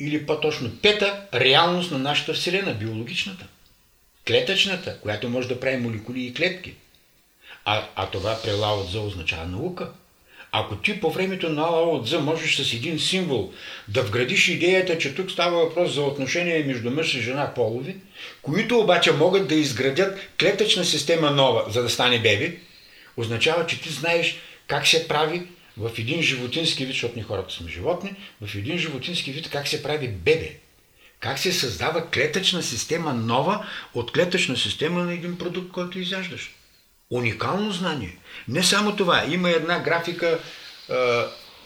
[0.00, 3.46] или по-точно пета реалност на нашата Вселена, биологичната.
[4.26, 6.74] Клетъчната, която може да прави молекули и клетки.
[7.64, 9.90] А, а това при Лао означава наука.
[10.52, 13.52] Ако ти по времето на Лао можеш с един символ
[13.88, 17.96] да вградиш идеята, че тук става въпрос за отношение между мъж и жена полови,
[18.42, 22.58] които обаче могат да изградят клетъчна система нова, за да стане беби,
[23.16, 24.36] означава, че ти знаеш
[24.66, 25.42] как се прави
[25.76, 29.82] в един животински вид, защото ни хората сме животни, в един животински вид как се
[29.82, 30.56] прави бебе.
[31.20, 36.54] Как се създава клетъчна система нова от клетъчна система на един продукт, който изяждаш.
[37.10, 38.16] Уникално знание.
[38.48, 39.24] Не само това.
[39.30, 40.38] Има една графика
[40.90, 40.94] а,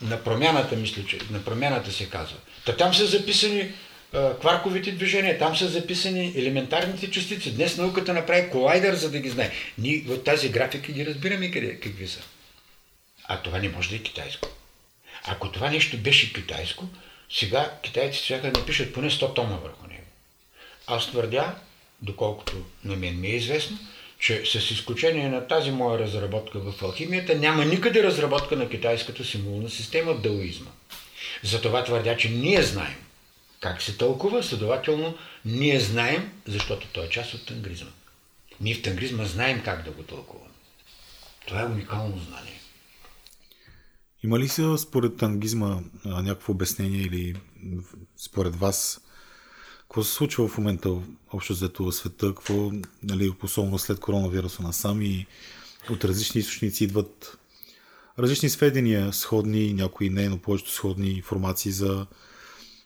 [0.03, 2.37] на промяната, мисля, че на промяната се казва.
[2.67, 3.73] Та там са записани
[4.13, 7.55] а, кварковите движения, там са записани елементарните частици.
[7.55, 9.53] Днес науката направи колайдер, за да ги знае.
[9.79, 12.21] Ние в тази графика ги разбираме къде, какви са.
[13.31, 14.49] А това не може да е китайско.
[15.25, 16.85] Ако това нещо беше китайско,
[17.31, 20.07] сега китайците сега да напишат поне 100 тома върху него.
[20.87, 21.55] Аз твърдя,
[22.03, 23.79] доколкото на мен ми е известно,
[24.19, 29.71] че с изключение на тази моя разработка в алхимията, няма никъде разработка на китайската символна
[29.71, 30.71] система в даоизма.
[31.43, 32.97] Затова твърдя, че ние знаем
[33.61, 37.91] как се тълкува, следователно ние знаем, защото той е част от тангризма.
[38.61, 40.51] Ние в тангризма знаем как да го тълкуваме.
[41.47, 42.60] Това е уникално знание.
[44.23, 47.35] Има ли се според тангизма някакво обяснение или
[48.17, 49.01] според вас
[49.91, 50.91] какво се случва в момента
[51.33, 55.27] общо взето в света, какво, нали, особено след коронавируса насам и
[55.91, 57.39] от различни източници идват
[58.19, 62.07] различни сведения, сходни, някои не, но повечето сходни информации за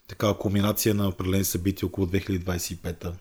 [0.08, 3.12] такава кулминация на определени събития около 2025-та.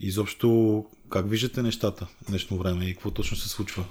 [0.00, 3.84] Изобщо, как виждате нещата в днешно време и какво точно се случва?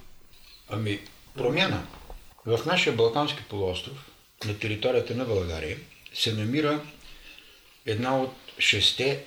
[0.70, 1.00] Ами,
[1.36, 1.88] промяна.
[2.46, 4.12] В нашия Балкански полуостров,
[4.46, 5.78] на територията на България,
[6.14, 6.82] се намира
[7.86, 9.24] една от шесте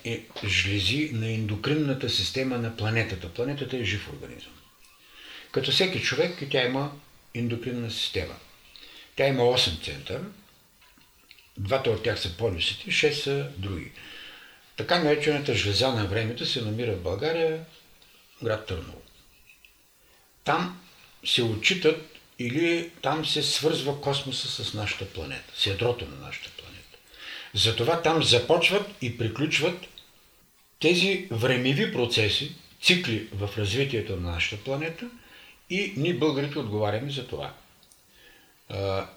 [0.47, 3.29] жлези на ендокринната система на планетата.
[3.29, 4.53] Планетата е жив организъм.
[5.53, 6.93] Като всеки човек тя има
[7.35, 8.35] ендокринна система.
[9.17, 10.23] Тя има 8 центъра,
[11.59, 13.93] двата от тях са полюсите, 6 са други.
[14.77, 17.65] Така наречената жлеза на времето се намира в България,
[18.43, 19.03] град Търново.
[20.45, 20.81] Там
[21.25, 22.12] се отчитат
[22.43, 26.99] или там се свързва космоса с нашата планета, с ядрото на нашата планета.
[27.55, 29.87] Затова там започват и приключват
[30.81, 35.07] тези времеви процеси, цикли в развитието на нашата планета
[35.71, 37.55] и ние българите отговаряме за това.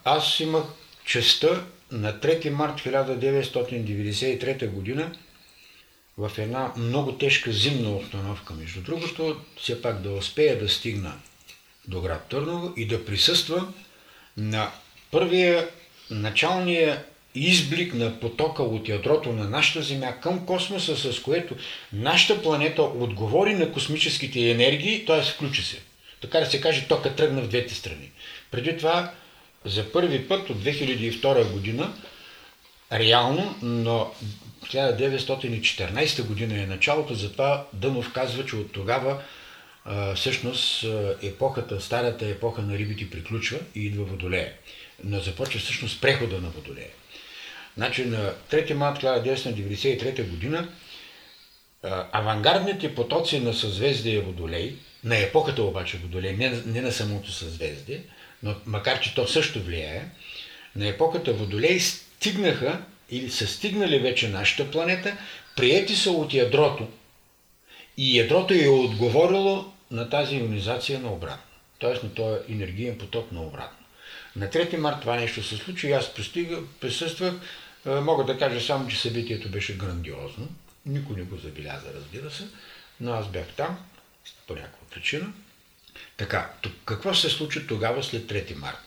[0.03, 0.63] Аз имах
[1.05, 5.11] честа на 3 март 1993 година
[6.17, 11.19] в една много тежка зимна обстановка, между другото, все пак да успея да стигна
[11.87, 13.73] до град Търново и да присъствам
[14.37, 14.71] на
[15.11, 15.69] първия
[16.09, 17.03] началния
[17.35, 21.55] изблик на потока от ядрото на нашата Земя към космоса, с което
[21.93, 25.21] нашата планета отговори на космическите енергии, т.е.
[25.21, 25.81] включи се.
[26.21, 28.11] Така да се каже, тока тръгна в двете страни.
[28.51, 29.11] Преди това,
[29.65, 31.93] за първи път от 2002 година,
[32.91, 34.11] реално, но
[34.63, 39.21] 1914 година е началото, затова Дънов казва, че от тогава
[40.15, 40.85] всъщност
[41.21, 44.53] епохата, старата епоха на рибите приключва и идва Водолея.
[45.03, 46.89] Но започва всъщност прехода на Водолея.
[47.77, 50.67] Значи на 3 март 1993 година
[52.11, 58.01] авангардните потоци на съзвездие Водолей, на епохата обаче Водолей, не, не на самото съзвездие,
[58.43, 60.05] но макар че то също влияе,
[60.75, 65.17] на епохата Водолей стигнаха или са стигнали вече нашата планета,
[65.55, 66.87] приети са от ядрото.
[67.97, 71.51] И ядрото е отговорило на тази ионизация на обратно.
[71.81, 72.05] Т.е.
[72.05, 73.85] на този енергиен поток на обратно.
[74.35, 76.13] На 3 март това нещо се случи и аз
[76.79, 77.33] присъствах.
[77.85, 80.47] Мога да кажа само, че събитието беше грандиозно.
[80.85, 82.47] Никой не го забеляза, разбира се,
[83.01, 83.77] но аз бях там
[84.47, 85.33] по някаква причина.
[86.17, 86.51] Така,
[86.85, 88.77] какво се случи тогава след 3 март?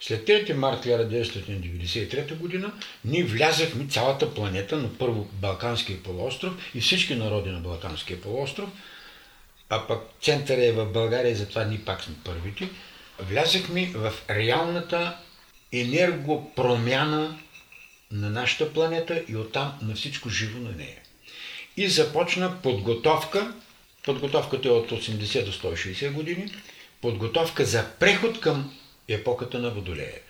[0.00, 2.72] След 3 март 1993 година
[3.04, 8.70] ние влязахме цялата планета на първо Балканския полуостров и всички народи на Балканския полуостров,
[9.68, 12.68] а пък центъра е в България, затова ние пак сме първите,
[13.18, 15.16] влязахме в реалната
[15.72, 17.38] енергопромяна
[18.12, 20.98] на нашата планета и оттам на всичко живо на нея.
[21.76, 23.54] И започна подготовка,
[24.04, 26.52] подготовката е от 80 до 160 години,
[27.00, 30.20] подготовка за преход към епоката на Водолея.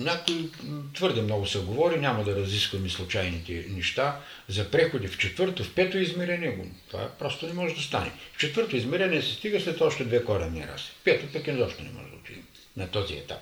[0.00, 0.50] Някой
[0.94, 5.98] твърде много се говори, няма да разискваме случайните неща за преходи в четвърто, в пето
[5.98, 6.58] измерение.
[6.90, 8.12] Това просто не може да стане.
[8.32, 10.92] В четвърто измерение се стига след още две коренни раси.
[11.04, 12.42] Пето пък изобщо не може да отидем
[12.76, 13.40] на този етап.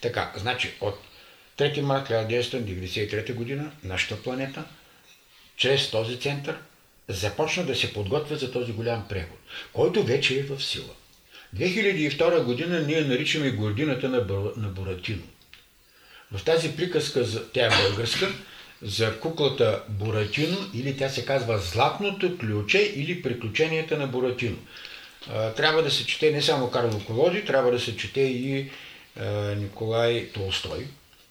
[0.00, 0.98] Така, значи от
[1.58, 4.64] 3 марта 1993 година нашата планета
[5.56, 6.58] чрез този център
[7.08, 9.38] започна да се подготвя за този голям преход,
[9.72, 10.90] който вече е в сила.
[11.54, 14.18] 2002 година ние наричаме гордината на,
[14.56, 15.22] на Буратино.
[16.32, 18.28] В тази приказка, тя е българска,
[18.82, 24.56] за куклата Буратино, или тя се казва Златното ключе или Приключенията на Буратино.
[25.56, 28.70] Трябва да се чете не само Карло Колоди, трябва да се чете и
[29.56, 30.86] Николай Толстой,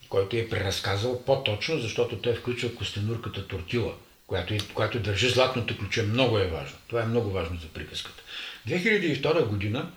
[0.09, 3.93] който е преразказал по-точно, защото той включва костенурката Тортила,
[4.27, 6.03] която, която държи златното ключе.
[6.03, 6.77] Много е важно.
[6.87, 8.23] Това е много важно за приказката.
[8.67, 9.91] 2002 година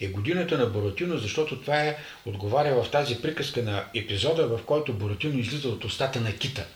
[0.00, 1.96] е годината на Боратино, защото това е,
[2.26, 6.66] отговаря в тази приказка на епизода, в който Боратино излиза от устата на кита.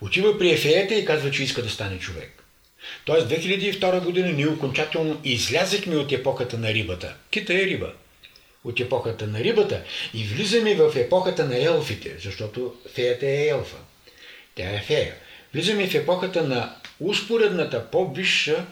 [0.00, 2.44] Отива при ефеята и казва, че иска да стане човек.
[3.04, 7.14] Тоест 2002 година ние окончателно излязахме от епохата на рибата.
[7.30, 7.92] Кита е риба.
[8.64, 9.82] От епохата на рибата
[10.14, 13.76] и влизаме в епохата на елфите, защото феята е елфа.
[14.54, 15.14] Тя е фея.
[15.54, 18.66] Влизаме в епохата на успоредната по-висша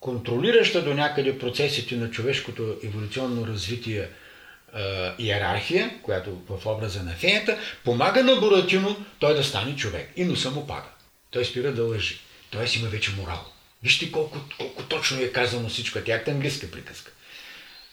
[0.00, 4.08] контролираща до някъде процесите на човешкото еволюционно развитие
[4.76, 10.12] е, иерархия, която в образа на феята, помага на Буратино той да стане човек.
[10.16, 10.88] И носа му пада.
[11.30, 12.20] Той спира да лъжи.
[12.50, 13.44] Тоест има вече морал.
[13.82, 15.98] Вижте колко, колко точно е казано всичко.
[16.06, 17.12] Тя е английска приказка.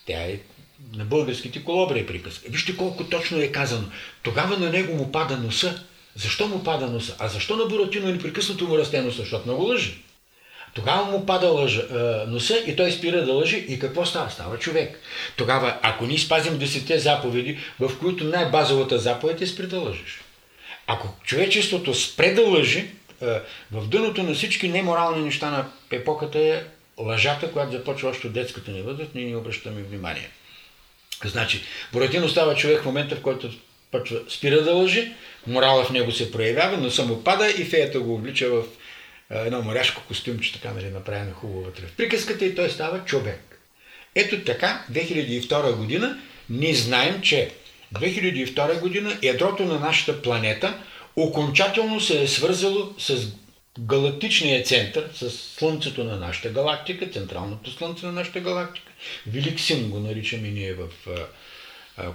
[0.05, 0.39] Тя е
[0.93, 2.49] на българските колобри е приказка.
[2.49, 3.87] Вижте колко точно е казано.
[4.23, 5.83] Тогава на него му пада носа.
[6.15, 7.15] Защо му пада носа?
[7.19, 9.17] А защо на Буратино непрекъснато му расте носа?
[9.17, 10.03] Защото много лъжи.
[10.75, 11.95] Тогава му пада лъжа, е,
[12.27, 14.29] носа и той спира да лъжи и какво става?
[14.29, 14.99] Става човек.
[15.37, 20.21] Тогава, ако ние спазим десете заповеди, в които най-базовата заповед е спри да лъжиш.
[20.87, 22.79] Ако човечеството спре да лъжи,
[23.21, 23.25] е,
[23.71, 26.63] в дъното на всички неморални неща на епохата е
[26.97, 30.29] лъжата, която започва още от детската ни възраст, ние не обръщаме внимание.
[31.25, 31.61] Значи,
[31.93, 33.49] Буратино става човек в момента, в който
[34.29, 35.13] спира да лъжи,
[35.47, 38.63] морала в него се проявява, но само пада и феята го облича в
[39.29, 43.59] едно моряшко костюмче, така нали, направено хубаво вътре в приказката и той става човек.
[44.15, 46.19] Ето така, 2002 година,
[46.49, 47.51] ние знаем, че
[47.93, 50.79] 2002 година ядрото на нашата планета
[51.15, 53.27] окончателно се е свързало с
[53.79, 58.91] галактичния център, с Слънцето на нашата галактика, централното Слънце на нашата галактика.
[59.27, 60.87] Велик син го наричаме ние в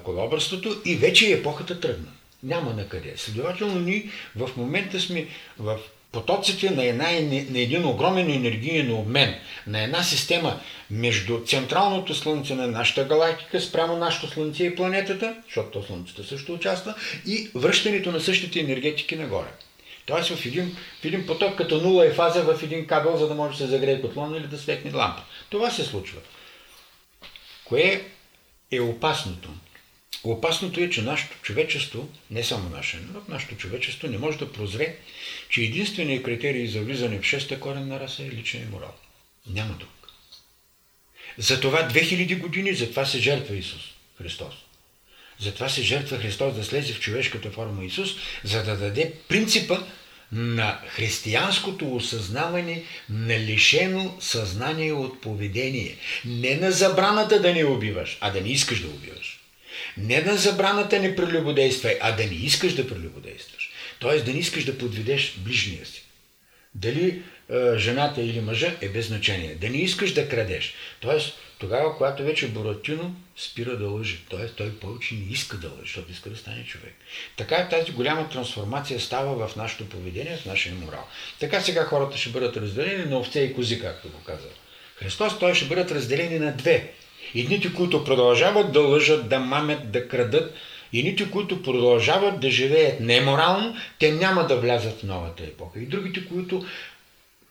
[0.02, 2.08] колобърството и вече епохата тръгна.
[2.42, 3.14] Няма на къде.
[3.16, 5.26] Следователно ние в момента сме
[5.58, 5.78] в
[6.12, 7.04] потоците на, една,
[7.50, 9.34] на един огромен енергиен обмен,
[9.66, 15.82] на една система между централното Слънце на нашата галактика, спрямо нашето Слънце и планетата, защото
[15.86, 16.94] Слънцето също участва,
[17.26, 19.48] и връщането на същите енергетики нагоре.
[20.06, 23.34] Тоест в един, в един поток като нула е фаза в един кабел, за да
[23.34, 25.22] може да се загрее котлон или да светне лампа.
[25.50, 26.18] Това се случва.
[27.64, 28.04] Кое
[28.70, 29.50] е опасното?
[30.24, 34.96] Опасното е, че нашето човечество, не само наше, но нашето човечество не може да прозре,
[35.48, 38.94] че единственият критерий за влизане в шеста коренна раса е личен морал.
[39.46, 39.90] Няма друг.
[41.38, 43.82] Затова 2000 години, затова се жертва Исус
[44.18, 44.54] Христос.
[45.38, 48.10] Затова се жертва Христос да слезе в човешката форма Исус,
[48.44, 49.78] за да даде принципа
[50.32, 55.96] на християнското осъзнаване на лишено съзнание от поведение.
[56.24, 59.39] Не на забраната да не убиваш, а да не искаш да убиваш.
[60.00, 63.70] Не на забраната не прелюбодействай, а да не искаш да прелюбодействаш.
[63.98, 66.04] Тоест да не искаш да подведеш ближния си.
[66.74, 69.54] Дали е, жената или мъжа е без значение.
[69.54, 70.74] Да не искаш да крадеш.
[71.00, 74.18] Тоест, тогава, когато вече Буратино спира да лъжи.
[74.28, 76.94] Тоест, той повече не иска да лъжи, защото иска да стане човек.
[77.36, 81.06] Така тази голяма трансформация става в нашето поведение, в нашия морал.
[81.40, 84.48] Така сега хората ще бъдат разделени на овце и кози, както го каза
[84.96, 85.38] Христос.
[85.38, 86.92] Той ще бъдат разделени на две.
[87.34, 90.54] Едните, които продължават да лъжат, да мамят, да крадат,
[90.94, 95.80] Едните, които продължават да живеят неморално, те няма да влязат в новата епоха.
[95.80, 96.64] И другите, които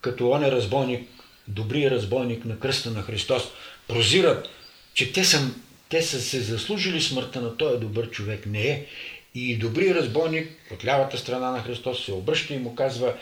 [0.01, 1.09] като он е разбойник,
[1.47, 3.43] добрият разбойник на кръста на Христос,
[3.87, 4.49] прозират,
[4.93, 5.51] че те са,
[5.89, 8.45] те са се заслужили смъртта на този добър човек.
[8.45, 8.85] Не е.
[9.35, 13.13] И добрият разбойник от лявата страна на Христос се обръща и му казва,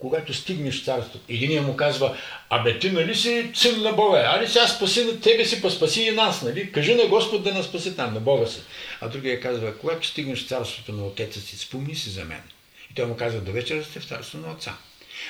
[0.00, 2.16] когато стигнеш царството, единият му казва,
[2.50, 6.02] абе ти нали си син на Бога, али сега спаси на тебе си, па спаси
[6.02, 6.72] и нас, нали?
[6.72, 8.60] Кажи на Господ да нас спаси там, на Бога си.
[9.00, 12.42] А другия казва, когато стигнеш царството на Отеца си, спомни си за мен.
[12.90, 14.76] И той му казва, до вечера сте в царството на Отца.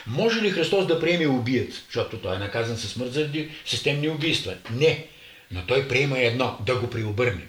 [0.07, 4.55] Може ли Христос да приеме убиец, защото той е наказан със смърт заради системни убийства?
[4.71, 5.07] Не.
[5.51, 7.47] Но той приема едно, да го преобърне.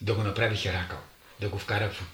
[0.00, 0.98] Да го направи Херакъл.
[1.40, 2.12] Да го вкара в,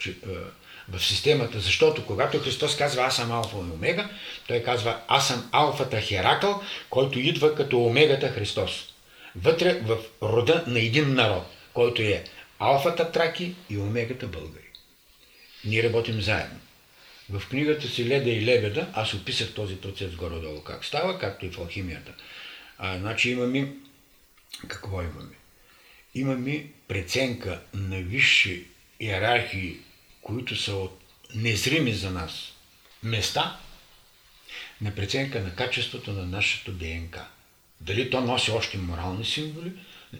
[0.89, 1.61] в системата.
[1.61, 4.11] Защото когато Христос казва аз съм алфа и омега,
[4.49, 8.95] той казва аз съм алфата Херакъл, който идва като омегата Христос.
[9.37, 12.25] Вътре в рода на един народ, който е
[12.59, 14.65] алфата траки и омегата българи.
[15.65, 16.61] Ние работим заедно.
[17.31, 21.51] В книгата си Леда и Лебеда аз описах този процес горе-долу как става, както и
[21.51, 22.13] в алхимията.
[22.79, 23.73] А, значи имаме...
[24.69, 25.35] Какво имаме?
[26.15, 28.67] Имаме преценка на висши
[29.01, 29.77] иерархии,
[30.25, 31.01] които са от
[31.35, 32.53] незрими за нас
[33.03, 33.57] места,
[34.81, 37.27] на преценка на качеството на нашето ДНК.
[37.81, 39.73] Дали то носи още морални символи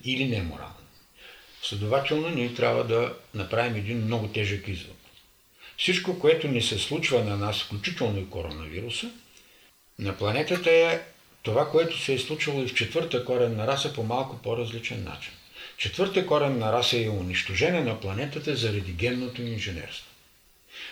[0.05, 0.75] или не морални.
[1.63, 4.97] Следователно, ние трябва да направим един много тежък извод.
[5.79, 9.11] Всичко, което ни се случва на нас, включително и коронавируса,
[9.99, 11.01] на планетата е
[11.43, 15.33] това, което се е случвало и в четвърта коренна раса по малко по-различен начин.
[15.77, 20.07] Четвърта коренна раса е унищожена на планетата заради генното инженерство.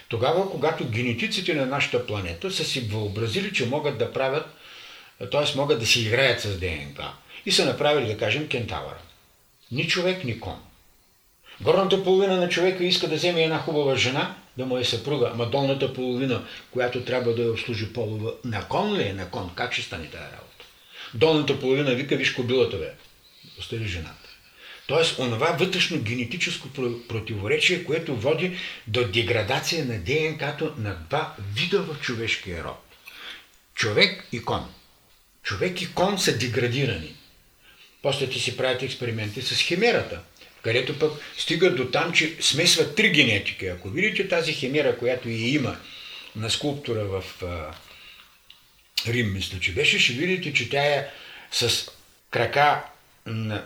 [0.08, 4.46] Тогава, когато генетиците на нашата планета са си въобразили, че могат да правят,
[5.30, 5.56] т.е.
[5.56, 7.12] могат да си играят с ДНК
[7.46, 8.98] и са направили, да кажем, кентавъра.
[9.72, 10.60] Ни човек, ни кон.
[11.60, 15.46] Горната половина на човека иска да вземе една хубава жена, да му е съпруга, ама
[15.46, 19.50] долната половина, която трябва да я обслужи полова, на кон ли е на кон?
[19.54, 20.64] Как ще стане тази работа?
[21.14, 22.92] Долната половина вика, виж кобилата бе,
[23.58, 24.21] остави жената.
[24.86, 26.68] Тоест, онова вътрешно генетическо
[27.08, 32.84] противоречие, което води до деградация на ДНК-то на два вида в човешкия род.
[33.74, 34.74] Човек и кон.
[35.42, 37.14] Човек и кон са деградирани.
[38.02, 40.20] После ти си правят експерименти с химерата–
[40.62, 43.66] където пък стига до там, че смесват три генетики.
[43.66, 45.76] Ако видите тази химера, която и има
[46.36, 47.24] на скулптура в
[49.06, 51.08] Рим, мисля, че беше, ще видите, че тя е
[51.52, 51.90] с
[52.30, 52.84] крака,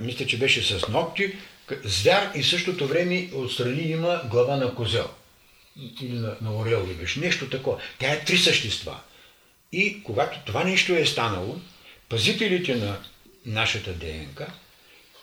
[0.01, 1.33] мисля, че беше с ногти,
[1.85, 5.11] звяр и в същото време отстрани има глава на козел.
[6.03, 7.21] Или на, на орел ли беше.
[7.21, 7.79] Нещо такова.
[7.99, 9.01] Тя е три същества.
[9.73, 11.57] И когато това нещо е станало,
[12.09, 12.99] пазителите на
[13.47, 14.47] нашата ДНК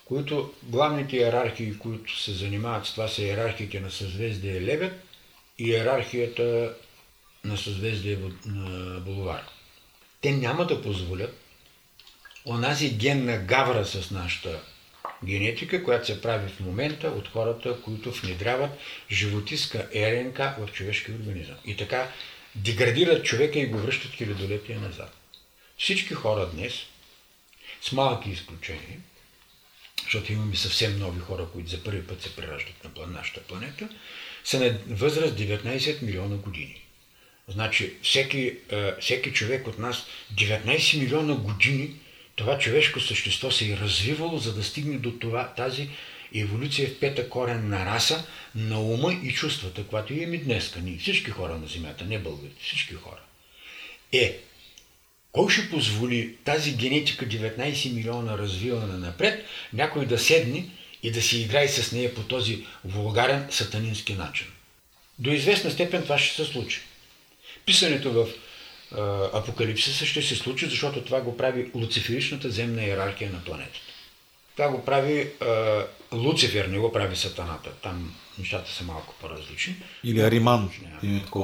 [0.06, 4.94] които главните иерархии, които се занимават с това, са иерархиите на съзвездие Лебед
[5.60, 6.76] и иерархията
[7.44, 8.18] на съзвездие
[9.00, 9.44] Боловар.
[10.22, 11.40] Те няма да позволят
[12.45, 14.60] онази генна гавра с нашата
[15.26, 18.72] генетика, която се прави в момента от хората, които внедряват
[19.11, 21.56] животиска РНК в човешкия организъм.
[21.65, 22.11] И така
[22.56, 25.14] деградират човека и го връщат хилядолетия назад.
[25.78, 26.74] Всички хора днес,
[27.82, 28.99] с малки изключения,
[30.03, 33.90] защото имаме съвсем нови хора, които за първи път се прераждат на нашата планета,
[34.44, 36.82] са на възраст 19 милиона години.
[37.48, 38.57] Значи всеки,
[38.99, 40.06] всеки човек от нас
[40.36, 41.94] 19 милиона години
[42.36, 45.90] това човешко същество се е развивало, за да стигне до това, тази
[46.36, 50.76] еволюция в пета корен на раса, на ума и чувствата, която имаме днес.
[50.82, 53.20] Ние всички хора на Земята, не българите, всички хора.
[54.12, 54.38] Е,
[55.32, 60.66] кой ще позволи тази генетика 19 милиона развиване напред, някой да седне
[61.04, 64.48] и да си играе с нея по този вулгарен сатанински начин?
[65.20, 66.82] До известна степен това ще се случи.
[67.66, 68.28] Писането в
[69.34, 73.80] апокалипсиса ще се случи, защото това го прави луциферичната земна иерархия на планетата.
[74.56, 77.72] Това го прави а, Луцифер, не го прави Сатаната.
[77.72, 79.76] Там нещата са малко по-различни.
[80.03, 80.72] Или Ариман.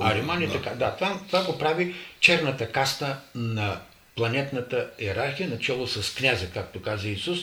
[0.01, 0.53] Ариман и да.
[0.53, 0.75] така.
[0.75, 3.81] Да, това, това го прави черната каста на
[4.15, 7.39] планетната иерархия, начало с княза, както каза Исус.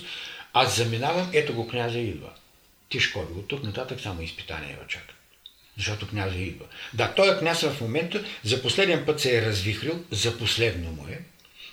[0.53, 2.31] Аз заминавам, ето го княза идва.
[2.89, 5.16] Ти шкоди, от тук нататък само изпитание чака
[5.77, 6.65] защото княза идва.
[6.95, 11.19] Да, той княз в момента за последен път се е развихрил, за последно му е,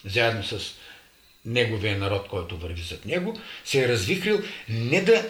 [0.06, 0.60] заедно с
[1.46, 5.30] неговия народ, който върви зад него, се е развихрил не да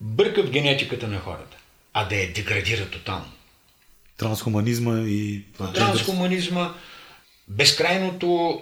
[0.00, 1.56] бърка в генетиката на хората,
[1.92, 3.32] а да я деградира тотално.
[4.16, 5.42] Трансхуманизма и...
[5.74, 6.74] Трансхуманизма,
[7.48, 8.60] безкрайното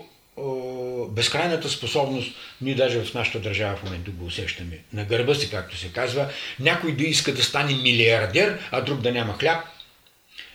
[1.11, 5.77] безкрайната способност, ние даже в нашата държава в момента го усещаме, на гърба си, както
[5.77, 6.29] се казва,
[6.61, 9.65] някой да иска да стане милиардер, а друг да няма хляб.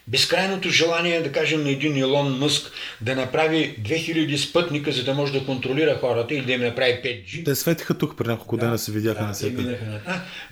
[0.07, 5.34] Безкрайното желание, да кажем, на един Илон Мъск да направи 2000 спътника, за да може
[5.34, 7.45] да контролира хората или да им направи 5G.
[7.45, 9.65] Те светиха тук при няколко да, дена, се видяха да, на всеки.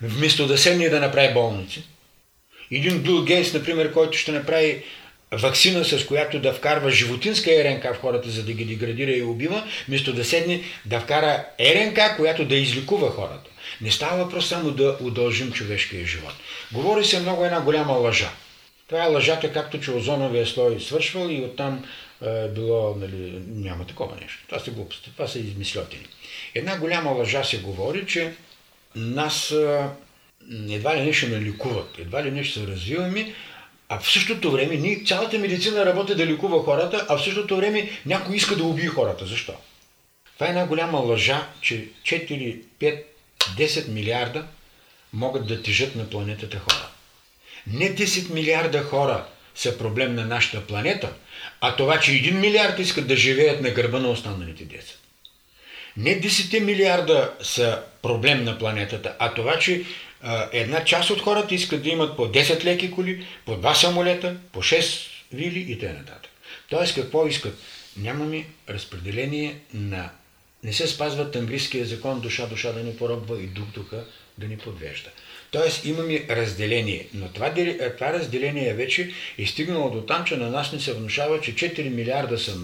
[0.02, 1.84] Вместо да седне да направи болници.
[2.72, 4.84] Един Бил Гейс, например, който ще направи
[5.32, 9.64] вакцина, с която да вкарва животинска РНК в хората, за да ги деградира и убива,
[9.88, 13.50] вместо да седне да вкара РНК, която да изликува хората.
[13.82, 16.34] Не става въпрос само да удължим човешкия живот.
[16.72, 18.30] Говори се много една голяма лъжа.
[18.88, 21.86] Това е лъжата, както че озоновия слой свършвал и оттам
[22.26, 24.40] е било, нали, няма такова нещо.
[24.48, 26.06] Това са глупости, това са измислятини.
[26.56, 28.34] Една голяма лъжа се говори, че
[28.96, 29.56] нас
[30.70, 33.34] едва ли не ще наликуват, едва ли не ще се развиваме,
[33.94, 37.90] а в същото време ние, цялата медицина работи да лекува хората, а в същото време
[38.06, 39.26] някой иска да убие хората.
[39.26, 39.54] Защо?
[40.34, 43.04] Това е една голяма лъжа, че 4, 5,
[43.58, 44.46] 10 милиарда
[45.14, 46.88] могат да тежат на планетата хора.
[47.68, 51.14] Не 10 милиарда хора са проблем на нашата планета,
[51.62, 54.82] а това, че 1 милиард искат да живеят на гърба на останалите 10.
[55.98, 59.84] Не 10 милиарда са проблем на планетата, а това, че
[60.52, 64.60] една част от хората искат да имат по 10 леки коли, по 2 самолета, по
[64.60, 66.16] 6 вили и т.н.
[66.70, 67.58] Тоест какво искат?
[67.98, 70.10] Нямаме разпределение на...
[70.64, 74.06] Не се спазва английския закон душа душа да ни поробва и дух духа
[74.38, 75.10] да ни подвежда.
[75.52, 77.54] Тоест имаме разделение, но това,
[77.98, 81.90] това разделение вече е стигнало до там, че на нас не се внушава, че 4
[81.90, 82.58] милиарда са,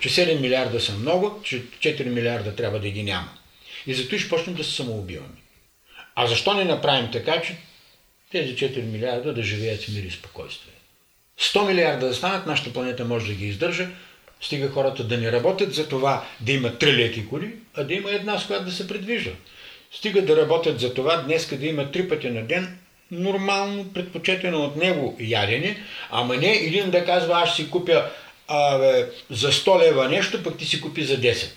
[0.00, 3.28] че 7 милиарда са много, че 4 милиарда трябва да ги няма.
[3.86, 5.41] И зато ще почнем да се самоубиваме.
[6.14, 7.56] А защо не направим така, че
[8.32, 10.72] тези 4 милиарда да живеят в мир и спокойствие?
[11.40, 13.88] 100 милиарда да станат, нашата планета може да ги издържа,
[14.40, 18.10] стига хората да не работят за това да има три леки коли, а да има
[18.10, 19.30] една, с която да се предвижда.
[19.92, 22.78] Стига да работят за това днес да има три пъти на ден
[23.10, 25.76] нормално предпочетено от него ядене,
[26.10, 28.10] ама не един да казва аз си купя
[28.48, 31.50] а, бе, за 100 лева нещо, пък ти си купи за 10.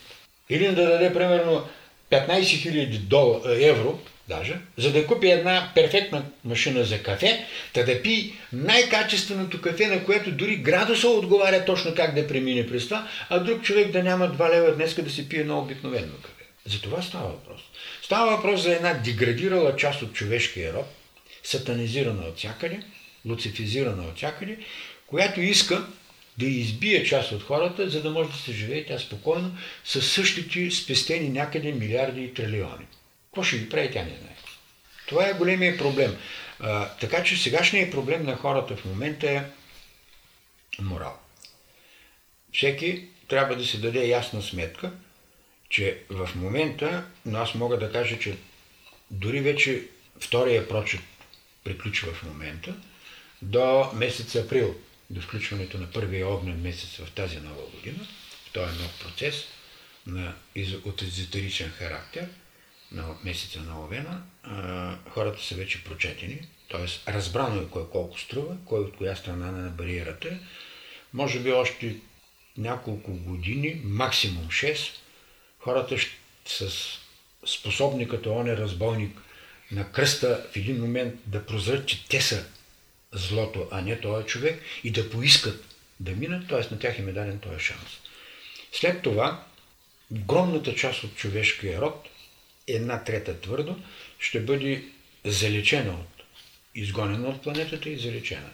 [0.49, 1.67] Един да даде примерно
[2.11, 8.33] 15 000 евро, даже, за да купи една перфектна машина за кафе, та да пи
[8.53, 13.63] най-качественото кафе, на което дори градуса отговаря точно как да премине през това, а друг
[13.63, 16.45] човек да няма 2 лева днес да си пие едно обикновено кафе.
[16.65, 17.61] За това става въпрос.
[18.01, 20.85] Става въпрос за една деградирала част от човешкия род,
[21.43, 22.79] сатанизирана от всякъде,
[23.25, 24.57] луцифизирана от всякъде,
[25.07, 25.87] която иска
[26.37, 30.71] да избие част от хората, за да може да се живее тя спокойно с същите
[30.71, 32.85] спестени някъде милиарди и трилиони.
[33.35, 34.35] Какво ще ги прави, тя не знае.
[35.07, 36.17] Това е големия проблем.
[36.59, 39.43] А, така че сегашният проблем на хората в момента е
[40.79, 41.19] морал.
[42.53, 44.91] Всеки трябва да се даде ясна сметка,
[45.69, 48.37] че в момента, но аз мога да кажа, че
[49.11, 49.83] дори вече
[50.19, 51.01] втория прочет
[51.63, 52.75] приключва в момента,
[53.41, 54.75] до месец април,
[55.09, 58.07] до включването на първия огнен месец в тази нова година,
[58.53, 59.45] този е нов процес
[60.07, 60.35] на,
[60.85, 62.27] от езотеричен характер,
[62.91, 64.21] на месеца на Овена,
[65.09, 66.41] хората са вече прочетени,
[66.71, 67.11] т.е.
[67.11, 70.37] разбрано е кой колко струва, кой от коя страна на бариерата е.
[71.13, 71.95] Може би още
[72.57, 74.91] няколко години, максимум 6,
[75.59, 75.97] хората
[76.45, 76.69] с
[77.45, 79.21] способни като он е разбойник
[79.71, 82.45] на кръста в един момент да прозрат, че те са
[83.11, 85.65] злото, а не този човек и да поискат
[85.99, 86.73] да минат, т.е.
[86.73, 87.99] на тях им е даден този шанс.
[88.71, 89.43] След това,
[90.11, 92.07] огромната част от човешкия род,
[92.67, 93.75] една трета твърдо,
[94.19, 94.83] ще бъде
[95.25, 96.23] залечена от,
[96.75, 98.49] изгонена от планетата и залечена.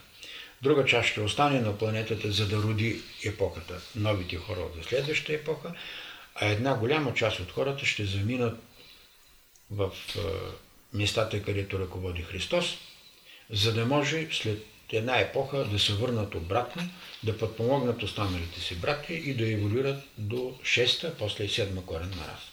[0.62, 5.74] Друга част ще остане на планетата, за да роди епохата, новите хора от следващата епоха,
[6.34, 8.58] а една голяма част от хората ще заминат
[9.70, 10.20] в е,
[10.92, 12.76] местата, където ръководи Христос,
[13.50, 16.82] за да може след една епоха да се върнат обратно,
[17.22, 22.51] да подпомогнат останалите си брати и да еволюират до 6-та, после 7 коренна раса.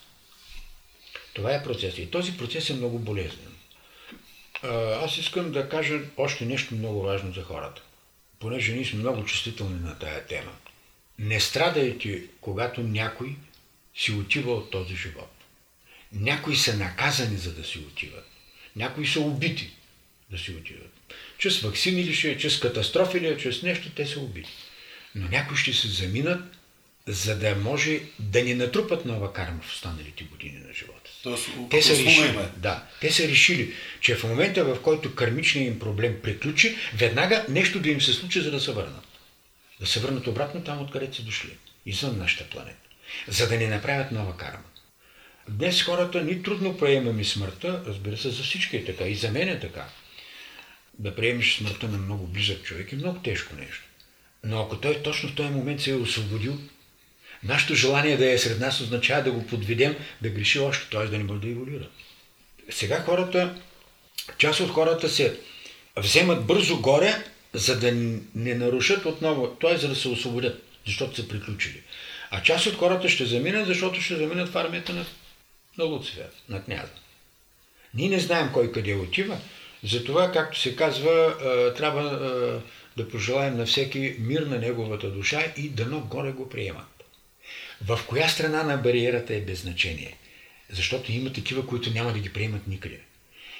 [1.33, 1.97] Това е процес.
[1.97, 3.55] И този процес е много болезнен.
[5.03, 7.81] Аз искам да кажа още нещо много важно за хората.
[8.39, 10.51] Понеже ние сме много чувствителни на тая тема.
[11.19, 13.35] Не страдайте, когато някой
[13.95, 15.31] си отива от този живот.
[16.13, 18.27] Някои са наказани, за да си отиват.
[18.75, 19.71] Някои са убити
[20.31, 20.93] да си отиват.
[21.37, 24.51] Чрез вакцини ли ще е, чрез катастрофи ли е, чрез нещо, те са убити.
[25.15, 26.58] Но някои ще се заминат,
[27.09, 31.11] за да може да ни натрупат нова карма в останалите години на живота.
[31.23, 35.79] Тоест, те са решили, да, те са решили, че в момента, в който кармичният им
[35.79, 39.07] проблем приключи, веднага нещо да им се случи, за да се върнат.
[39.79, 41.57] Да се върнат обратно там, откъдето са дошли.
[41.85, 42.89] Извън нашата планета.
[43.27, 44.63] За да не направят нова карма.
[45.49, 49.03] Днес хората ни трудно приемаме смъртта, разбира се, за всички е така.
[49.03, 49.85] И за мен е така.
[50.99, 53.83] Да приемеш смъртта на много близък човек е много тежко нещо.
[54.43, 56.59] Но ако той точно в този момент се е освободил,
[57.43, 61.05] нашето желание да е сред нас означава да го подведем, да греши още, т.е.
[61.05, 61.87] да не може да еволюира.
[62.69, 63.55] Сега хората,
[64.37, 65.39] част от хората се
[65.97, 67.91] вземат бързо горе, за да
[68.35, 69.77] не нарушат отново, т.е.
[69.77, 71.83] за да се освободят, защото са приключили.
[72.31, 75.05] А част от хората ще заминат, защото ще заминат в армията на
[75.77, 76.91] на Луцифер, на княза.
[77.93, 79.37] Ние не знаем кой къде отива,
[79.83, 81.35] затова, както се казва,
[81.77, 82.03] трябва
[82.97, 86.98] да пожелаем на всеки мир на неговата душа и дано горе го приемат.
[87.85, 90.17] В коя страна на бариерата е без значение?
[90.69, 92.99] Защото има такива, които няма да ги приемат никъде.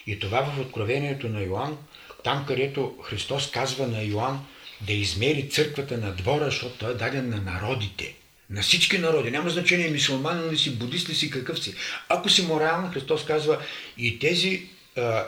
[0.07, 1.77] И това в Откровението на Йоанн,
[2.23, 4.47] там където Христос казва на Йоанн
[4.81, 8.15] да измери църквата на двора, защото той е даден на народите–
[8.49, 9.31] на всички народи.
[9.31, 11.75] Няма значение мисулманин ли си, будист ли си, какъв си.
[12.09, 13.57] Ако си морален, Христос казва
[13.97, 14.67] и тези,
[14.97, 15.25] а,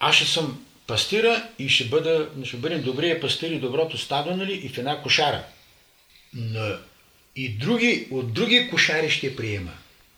[0.00, 4.52] аз ще съм пастира и ще, бъда, ще бъдем добрия пастир и доброто стадо, нали,
[4.52, 5.44] и в една кошара.
[6.34, 6.76] Но
[7.40, 9.72] и други, от други кошари ще приема.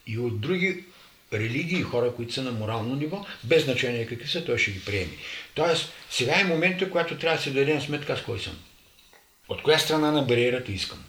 [0.06, 0.84] И от други
[1.32, 5.12] религии, хора, които са на морално ниво, без значение какви са, той ще ги приеме.
[5.54, 8.52] Тоест, сега е момента, когато трябва да се дадем сметка с кой съм.
[9.48, 11.04] От коя страна на бариерата искам.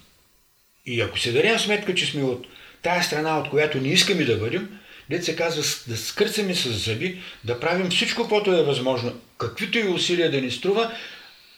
[0.86, 2.46] И ако се дадем сметка, че сме от
[2.82, 4.78] тая страна, от която не искаме да бъдем,
[5.10, 9.88] дет се казва да скърцаме с зъби, да правим всичко, което е възможно, каквито и
[9.88, 10.96] усилия да ни струва,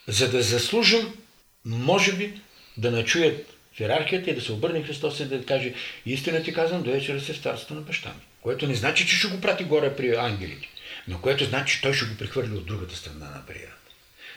[0.08, 1.14] за да заслужим,
[1.64, 2.40] може би,
[2.76, 5.74] да начуят в иерархията и да се обърне Христос и да каже,
[6.06, 8.20] истина ти казвам, до вечера се в царството на баща ми.
[8.40, 10.68] Което не значи, че ще го прати горе при ангелите,
[11.08, 13.76] но което значи, че той ще го прехвърли от другата страна на бариерата.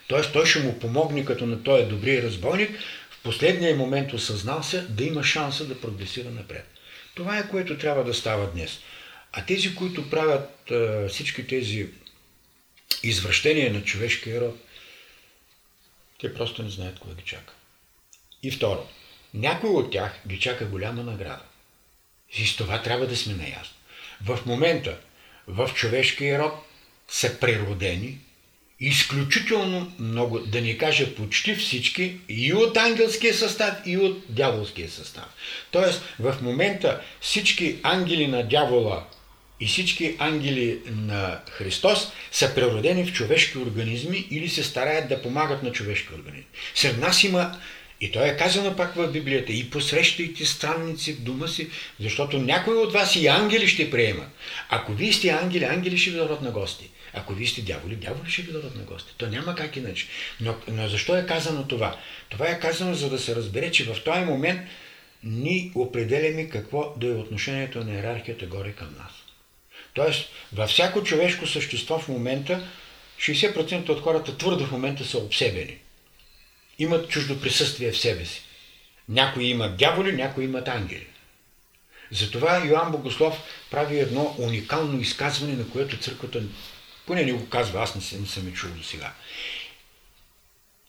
[0.08, 2.80] Тоест той ще му помогне, като на той е добрия разбойник,
[3.24, 6.68] последния момент осъзнал се да има шанса да прогресира напред.
[7.16, 8.80] Това е което трябва да става днес.
[9.32, 11.88] А тези, които правят а, всички тези
[13.04, 14.58] извращения на човешкия род,
[16.20, 17.54] те просто не знаят кога ги чака.
[18.44, 18.88] И второ,
[19.34, 21.44] някой от тях ги чака голяма награда.
[22.38, 23.76] И с това трябва да сме наясно.
[24.22, 24.98] В момента
[25.48, 26.54] в човешкия род
[27.08, 28.18] са природени
[28.80, 35.26] изключително много, да ни кажа почти всички, и от ангелския състав, и от дяволския състав.
[35.72, 39.06] Тоест, в момента всички ангели на дявола
[39.60, 45.64] и всички ангели на Христос са природени в човешки организми или се стараят да помагат
[45.64, 46.46] на човешки организми.
[46.76, 47.60] Сред нас има,
[48.02, 51.70] и то е казано пак в Библията, и посрещайте странници в дома си,
[52.00, 54.28] защото някои от вас и ангели ще приемат.
[54.70, 56.90] Ако вие сте ангели, ангели ще ви дадат на гости.
[57.14, 59.14] Ако вие сте дяволи, дяволи ще ви дадат на гости.
[59.18, 60.08] То няма как иначе.
[60.42, 61.98] Но, но защо е казано това?
[62.30, 64.62] Това е казано, за да се разбере, че в този момент
[65.24, 69.12] ние определяме какво да е отношението на иерархията горе към нас.
[69.94, 72.68] Тоест, във всяко човешко същество в момента
[73.20, 75.78] 60% от хората твърдо в момента са обсебени.
[76.80, 78.42] Имат чуждо присъствие в себе си.
[79.10, 81.08] Някои имат дяволи, някои имат ангели.
[82.12, 83.42] Затова Йоанн Богослов
[83.72, 86.44] прави едно уникално изказване, на което църквата
[87.06, 89.14] поне не го казва, аз не съм, не съм чул до сега.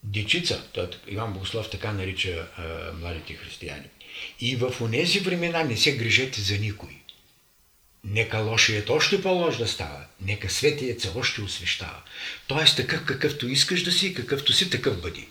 [0.02, 0.62] Дечица,
[1.08, 3.88] Иван Богослов така нарича а, младите християни.
[4.40, 6.96] И в онези времена не се грижете за никой.
[8.04, 12.02] Нека лошият още по-лош да става, нека светият се още освещава.
[12.46, 15.28] Тоест такъв какъвто искаш да си, какъвто си, такъв бъди.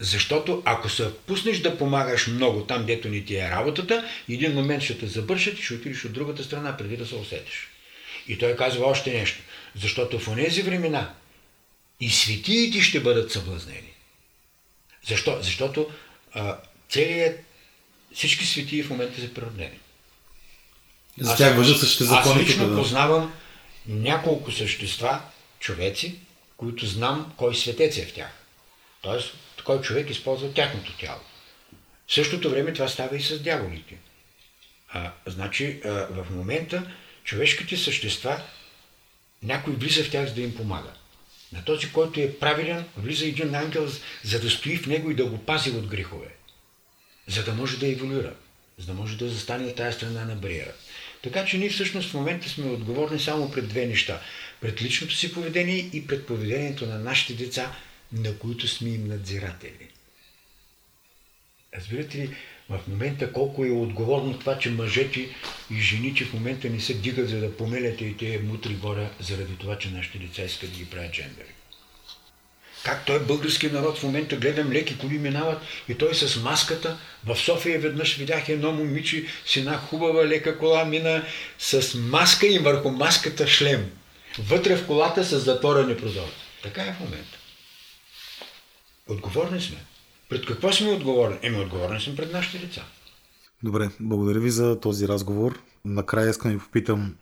[0.00, 4.82] Защото ако се пуснеш да помагаш много там, дето ни ти е работата, един момент
[4.82, 7.68] ще те забършат и ще отидеш от другата страна, преди да се усетиш.
[8.28, 9.38] И той казва още нещо.
[9.76, 11.14] Защото в онези времена
[12.00, 13.92] и светиите ще бъдат съблазнени.
[15.08, 15.38] Защо?
[15.42, 15.90] Защото
[16.32, 16.56] а,
[16.88, 17.40] целият,
[18.14, 19.78] всички светии в момента са природени.
[21.18, 22.40] За тях въжат същите закони.
[22.40, 22.76] Аз лично да.
[22.76, 23.32] познавам
[23.86, 25.20] няколко същества,
[25.58, 26.18] човеци,
[26.56, 28.30] които знам кой светец е в тях.
[29.02, 29.34] Тоест,
[29.64, 31.20] кой човек използва тяхното тяло.
[32.06, 33.94] В същото време това става и с дяволите.
[34.88, 36.90] А, значи, а, в момента
[37.24, 38.42] човешките същества,
[39.42, 40.92] някой влиза в тях, за да им помага.
[41.52, 43.88] На този, който е правилен, влиза един ангел,
[44.24, 46.28] за да стои в него и да го пази от грехове.
[47.26, 48.34] За да може да еволюира.
[48.78, 50.72] За да може да застане от тази страна на бариера.
[51.22, 54.20] Така че ние всъщност в момента сме отговорни само пред две неща.
[54.60, 57.76] Пред личното си поведение и пред поведението на нашите деца,
[58.12, 59.88] на които сме им надзиратели.
[61.74, 62.36] Разбирате ли,
[62.70, 65.28] в момента колко е отговорно това, че мъжете
[65.70, 69.56] и жените в момента не се дигат, за да помеляте и те мутри горе, заради
[69.56, 71.48] това, че нашите деца искат да ги правят джендери.
[72.84, 76.98] Как той български народ в момента гледам леки коли минават и той с маската.
[77.24, 81.24] В София веднъж видях едно момиче с една хубава лека кола мина
[81.58, 83.90] с маска и върху маската шлем.
[84.38, 86.32] Вътре в колата с затворени прозорци.
[86.62, 87.39] Така е в момента.
[89.10, 89.76] Отговорни сме.
[90.28, 91.36] Пред какво сме отговорни?
[91.42, 92.82] Еми, отговорни сме пред нашите деца.
[93.62, 95.60] Добре, благодаря ви за този разговор.
[95.84, 97.16] Накрая искам да ви попитам,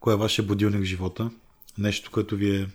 [0.00, 1.30] кой е вашия будилник в живота?
[1.78, 2.66] Нещо, което ви е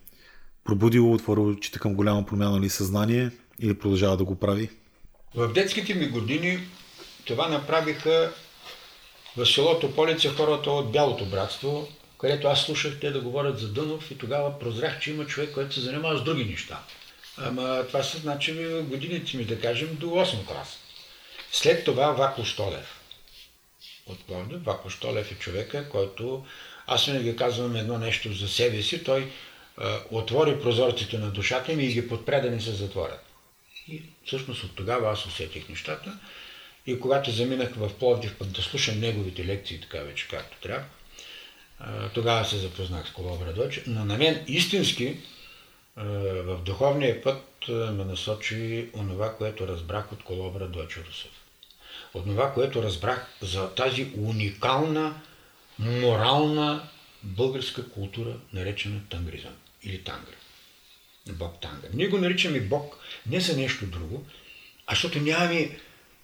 [0.64, 4.70] пробудило, отворило очите към голяма промяна или съзнание или продължава да го прави?
[5.36, 6.60] В детските ми години
[7.26, 8.34] това направиха
[9.38, 11.88] в селото Полица хората от Бялото братство,
[12.20, 15.76] където аз слушах те да говорят за Дънов и тогава прозрях, че има човек, който
[15.76, 16.80] се занимава с други неща.
[17.38, 18.54] Ама това са значи
[18.84, 20.80] годините ми, да кажем, до 8 клас.
[21.52, 23.00] След това Вако Штолев.
[24.06, 24.20] От.
[24.66, 26.46] Вако Штолев е човека, който
[26.88, 29.04] аз винаги казвам едно нещо за себе си.
[29.04, 29.32] Той
[29.78, 33.26] а, отвори прозорците на душата ми и ги подпря да не се затворят.
[33.88, 36.20] И всъщност от тогава аз усетих нещата.
[36.88, 40.86] И когато заминах в Пловдив пък да слушам неговите лекции, така вече както трябва,
[42.14, 43.84] тогава се запознах с Колобра Дойче.
[43.88, 45.18] Но на мен истински
[45.98, 51.32] в духовния път е, ме насочи онова, което разбрах от Колобра Дойче Русев.
[52.14, 55.22] От това, което разбрах за тази уникална,
[55.80, 56.90] морална
[57.24, 59.54] българска култура, наречена тангризъм
[59.84, 60.36] или тангра.
[61.28, 61.90] Бог Тангра.
[61.94, 64.26] Ние го наричаме Бог не за нещо друго,
[64.88, 65.80] а защото нямаме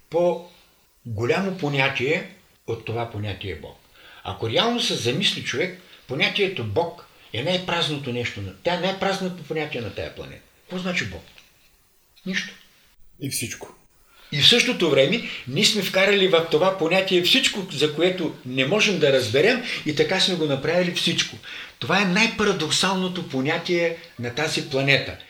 [0.09, 2.35] по-голямо понятие
[2.67, 3.77] от това понятие Бог.
[4.23, 8.41] Ако реално се замисли човек, понятието Бог е най-празното нещо.
[8.63, 10.41] Тя е най-празното понятие на тая планета.
[10.61, 11.23] Какво значи Бог?
[12.25, 12.53] Нищо.
[13.21, 13.75] И всичко.
[14.31, 18.99] И в същото време ние сме вкарали в това понятие всичко, за което не можем
[18.99, 21.37] да разберем и така сме го направили всичко.
[21.79, 25.17] Това е най-парадоксалното понятие на тази планета–